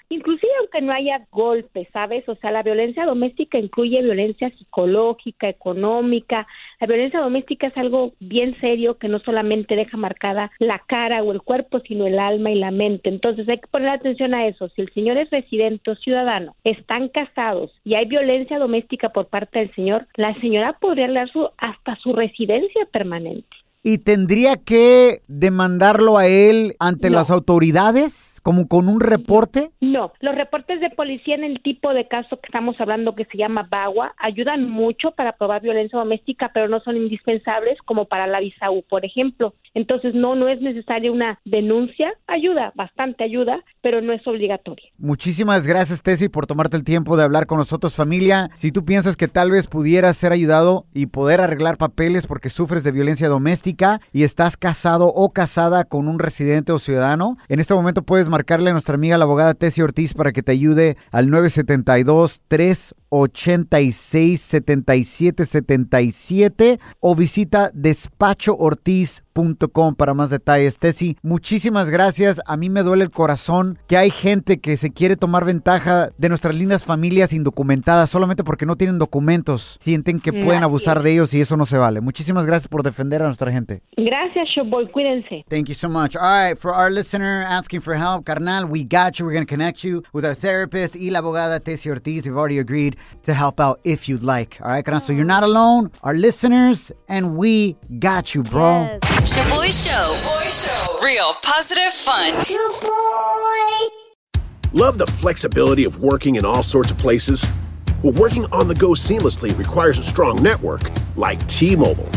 inclusive 0.09 0.53
aunque 0.61 0.81
no 0.83 0.93
haya 0.93 1.27
golpes, 1.31 1.88
¿sabes? 1.93 2.29
O 2.29 2.35
sea, 2.37 2.51
la 2.51 2.62
violencia 2.62 3.05
doméstica 3.05 3.59
incluye 3.59 4.03
violencia 4.03 4.51
psicológica, 4.51 5.49
económica. 5.49 6.47
La 6.81 6.87
violencia 6.87 7.21
doméstica 7.21 7.69
es 7.69 7.77
algo 7.77 8.12
bien 8.21 8.59
serio 8.61 8.99
que 8.99 9.09
no 9.09 9.19
solamente 9.21 9.77
deja 9.77 9.97
marcada 9.97 10.51
la 10.59 10.81
cara 10.87 11.23
o 11.23 11.33
el 11.33 11.43
cuerpo, 11.43 11.81
sino 11.81 12.07
el 12.07 12.19
alma 12.19 12.51
y 12.51 12.57
la 12.57 12.71
mente. 12.71 13.09
Entonces 13.09 13.49
hay 13.49 13.59
que 13.59 13.69
poner 13.69 13.88
atención 13.88 14.35
a 14.35 14.47
eso. 14.47 14.69
Si 14.71 14.83
el 14.83 14.93
señor 14.93 15.17
es 15.19 15.31
residente 15.31 15.91
o 15.91 15.97
ciudadano, 15.97 16.55
están 16.65 17.09
casados 17.09 17.71
y 17.85 17.95
hay 17.95 18.07
violencia 18.07 18.59
doméstica 18.59 19.11
por 19.11 19.27
parte 19.27 19.59
del 19.59 19.75
señor, 19.75 20.07
la 20.17 20.35
señora 20.41 20.79
podría 20.81 21.11
dar 21.11 21.29
su, 21.31 21.49
hasta 21.59 21.97
su 21.97 22.12
residencia 22.12 22.87
permanente. 22.93 23.49
¿Y 23.85 23.99
tendría 23.99 24.57
que 24.57 25.23
demandarlo 25.27 26.17
a 26.17 26.29
él 26.29 26.75
ante 26.79 27.11
No. 27.11 27.17
las 27.17 27.31
autoridades, 27.31 28.32
como 28.42 28.68
con 28.68 28.88
un 28.88 29.00
reporte? 29.00 29.70
No, 29.81 30.12
los 30.20 30.35
reportes 30.35 30.81
de 30.81 30.90
policía 30.90 31.35
en 31.35 31.44
el 31.44 31.62
tipo 31.62 31.92
de 31.94 32.09
caso 32.09 32.40
que 32.40 32.46
estamos 32.46 32.81
hablando 32.81 33.14
que 33.14 33.24
se 33.26 33.38
llama 33.38 33.68
BAGUA 33.70 34.14
ayudan 34.18 34.68
mucho 34.68 35.12
para 35.12 35.33
probar 35.33 35.62
violencia 35.62 35.98
doméstica, 35.98 36.50
pero 36.52 36.68
no 36.68 36.81
son 36.81 36.96
indispensables 36.96 37.78
como 37.85 38.07
para 38.07 38.26
la 38.26 38.40
VISAU, 38.40 38.83
por 38.88 39.05
ejemplo. 39.05 39.55
Entonces, 39.74 40.14
no, 40.14 40.35
no 40.35 40.48
es 40.48 40.61
necesaria 40.61 41.11
una 41.11 41.38
denuncia, 41.44 42.12
ayuda, 42.26 42.72
bastante 42.74 43.24
ayuda, 43.24 43.62
pero 43.81 44.00
no 44.00 44.12
es 44.12 44.26
obligatoria. 44.26 44.88
Muchísimas 44.98 45.66
gracias, 45.66 46.02
Tessie, 46.02 46.28
por 46.28 46.46
tomarte 46.46 46.76
el 46.76 46.85
tiempo 46.85 47.16
de 47.16 47.24
hablar 47.24 47.46
con 47.46 47.59
nosotros, 47.59 47.94
familia. 47.94 48.50
Si 48.57 48.72
tú 48.72 48.85
piensas 48.85 49.16
que 49.16 49.28
tal 49.28 49.50
vez 49.50 49.66
pudieras 49.66 50.16
ser 50.16 50.33
ayudado 50.33 50.85
y 50.92 51.07
poder 51.07 51.40
arreglar 51.40 51.76
papeles 51.76 52.26
porque 52.26 52.48
sufres 52.48 52.85
de 52.85 52.92
violencia 52.92 53.28
doméstica 53.28 54.00
y 54.12 54.24
estás 54.24 54.57
casado 54.57 55.09
o 55.09 55.33
casada 55.33 55.85
con 55.85 56.09
un 56.09 56.18
residente 56.18 56.72
o 56.72 56.78
ciudadano, 56.78 57.37
en 57.48 57.61
este 57.61 57.74
momento 57.74 58.02
puedes 58.02 58.28
marcarle 58.33 58.71
a 58.71 58.73
nuestra 58.73 58.95
amiga 58.95 59.18
la 59.18 59.25
abogada 59.25 59.53
Tessie 59.55 59.85
Ortiz 59.85 60.14
para 60.14 60.33
que 60.33 60.42
te 60.42 60.53
ayude 60.53 60.97
al 61.11 61.29
972 61.31 62.40
386 62.49 64.40
7777 64.40 66.81
o 67.01 67.14
visita 67.14 67.71
despachoortiz.com 67.75 69.23
para 69.97 70.14
más 70.14 70.31
detalles. 70.31 70.79
Tessie, 70.79 71.16
muchísimas 71.23 71.90
gracias. 71.90 72.40
A 72.47 72.57
mí 72.57 72.71
me 72.71 72.83
duele 72.83 73.05
el 73.05 73.11
corazón 73.11 73.79
que 73.87 73.97
hay 73.97 74.11
gente 74.11 74.59
que 74.59 74.77
se 74.77 74.92
quiere 74.92 75.16
tomar 75.16 75.45
ventaja 75.45 76.11
de 76.16 76.29
nuestras 76.29 76.55
lindas 76.55 76.85
familias 76.85 77.33
indocumentadas 77.33 78.11
solamente 78.11 78.45
porque 78.45 78.66
no 78.66 78.77
tienen 78.77 78.99
documentos. 78.99 79.79
Sienten 79.81 80.21
que 80.21 80.33
pueden 80.33 80.62
abusar 80.62 81.03
de 81.03 81.12
ellos 81.12 81.35
y 81.35 81.40
eso 81.40 81.57
no 81.57 81.66
se 81.66 81.79
vale. 81.79 82.01
Muchísimas 82.01 82.47
gracias 82.47 82.68
por 82.68 82.83
defender 82.83 83.23
a 83.23 83.27
nuestra 83.27 83.53
gente. 83.53 83.83
Gracias, 83.97 84.49
Showboy, 84.55 84.90
cuídense. 84.90 85.45
Thank 85.49 85.68
you 85.68 85.75
so 85.75 85.88
much. 85.88 86.16
All 86.16 86.23
right, 86.23 86.59
for 86.59 86.73
our 86.73 86.90
listener 86.90 87.45
asking 87.49 87.81
for 87.81 87.95
help, 87.95 88.22
carnal, 88.23 88.67
we 88.67 88.85
got 88.85 89.19
you. 89.19 89.25
We're 89.25 89.33
going 89.33 89.47
to 89.47 89.51
connect 89.51 89.85
you 89.85 90.03
with 90.13 90.25
our 90.25 90.35
therapist 90.35 90.95
y 90.95 91.09
la 91.11 91.21
abogada 91.21 91.63
Tessie 91.63 91.91
Ortiz. 91.91 92.27
We've 92.27 92.37
already 92.37 92.59
agreed 92.59 92.97
to 93.25 93.35
help 93.35 93.61
out 93.61 93.81
if 93.85 94.09
you'd 94.09 94.23
like. 94.23 94.59
All 94.63 94.69
right, 94.69 94.85
carnal, 94.85 95.01
so 95.01 95.13
you're 95.13 95.25
not 95.25 95.43
alone. 95.43 95.91
Our 96.03 96.15
listeners 96.15 96.93
and 97.09 97.37
we 97.37 97.77
got 97.99 98.35
you, 98.35 98.43
bro. 98.43 98.99
Shaboy 99.03 99.71
Show. 99.71 100.05
Boy 100.29 100.49
Show. 100.49 101.05
Real 101.05 101.35
positive 101.43 101.93
fun. 101.93 102.35
Love 104.73 104.97
the 104.97 105.07
flexibility 105.07 105.85
of 105.85 106.03
working 106.03 106.37
in 106.37 106.45
all 106.45 106.63
sorts 106.63 106.91
of 106.91 106.99
places? 106.99 107.47
Well, 108.03 108.15
working 108.15 108.47
on 108.47 108.69
the 108.69 108.75
go 108.75 108.91
seamlessly 108.91 109.57
requires 109.57 109.99
a 109.99 110.03
strong 110.03 110.43
network 110.43 110.91
like 111.17 111.47
T 111.47 111.77
Mobile. 111.77 112.09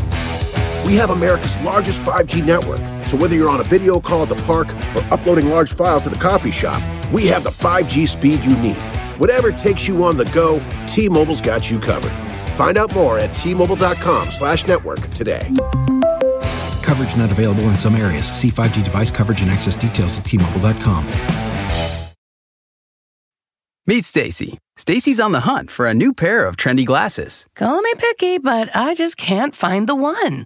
We 0.86 0.96
have 0.98 1.10
America's 1.10 1.58
largest 1.62 2.02
5G 2.04 2.46
network, 2.46 2.80
so 3.08 3.18
whether 3.18 3.36
you're 3.36 3.50
on 3.50 3.60
a 3.60 3.64
video 3.64 4.00
call 4.00 4.24
at 4.24 4.30
the 4.30 4.36
park 4.44 4.72
or 4.96 5.04
uploading 5.14 5.50
large 5.50 5.74
files 5.74 6.06
at 6.06 6.14
the 6.14 6.20
coffee 6.20 6.52
shop, 6.52 6.82
we 7.12 7.26
have 7.28 7.44
the 7.44 7.50
5G 7.50 8.08
speed 8.08 8.46
you 8.46 8.56
need. 8.58 8.78
Whatever 9.18 9.52
takes 9.52 9.88
you 9.88 10.04
on 10.04 10.16
the 10.16 10.26
go, 10.26 10.60
T 10.88 11.10
Mobile's 11.10 11.42
got 11.42 11.72
you 11.72 11.80
covered. 11.80 12.14
Find 12.56 12.78
out 12.78 12.94
more 12.94 13.20
at 13.20 13.34
T-Mobile.com 13.36 14.32
slash 14.32 14.66
network 14.66 15.00
today. 15.10 15.52
Coverage 16.84 17.16
not 17.18 17.32
available 17.32 17.64
in 17.64 17.78
some 17.78 17.96
areas. 17.96 18.28
See 18.28 18.50
5G 18.50 18.84
device 18.84 19.12
coverage 19.12 19.42
and 19.42 19.52
access 19.52 19.76
details 19.76 20.18
at 20.18 20.26
tmobile.com. 20.26 21.06
Meet 23.88 24.06
Stacy. 24.06 24.58
Stacy's 24.78 25.20
on 25.20 25.32
the 25.32 25.42
hunt 25.42 25.70
for 25.70 25.86
a 25.86 25.94
new 25.94 26.14
pair 26.14 26.46
of 26.46 26.58
trendy 26.58 26.86
glasses. 26.86 27.46
Call 27.56 27.82
me 27.82 27.94
picky, 27.98 28.38
but 28.40 28.70
I 28.76 28.94
just 28.94 29.18
can't 29.18 29.54
find 29.54 29.88
the 29.88 29.96
one. 29.96 30.46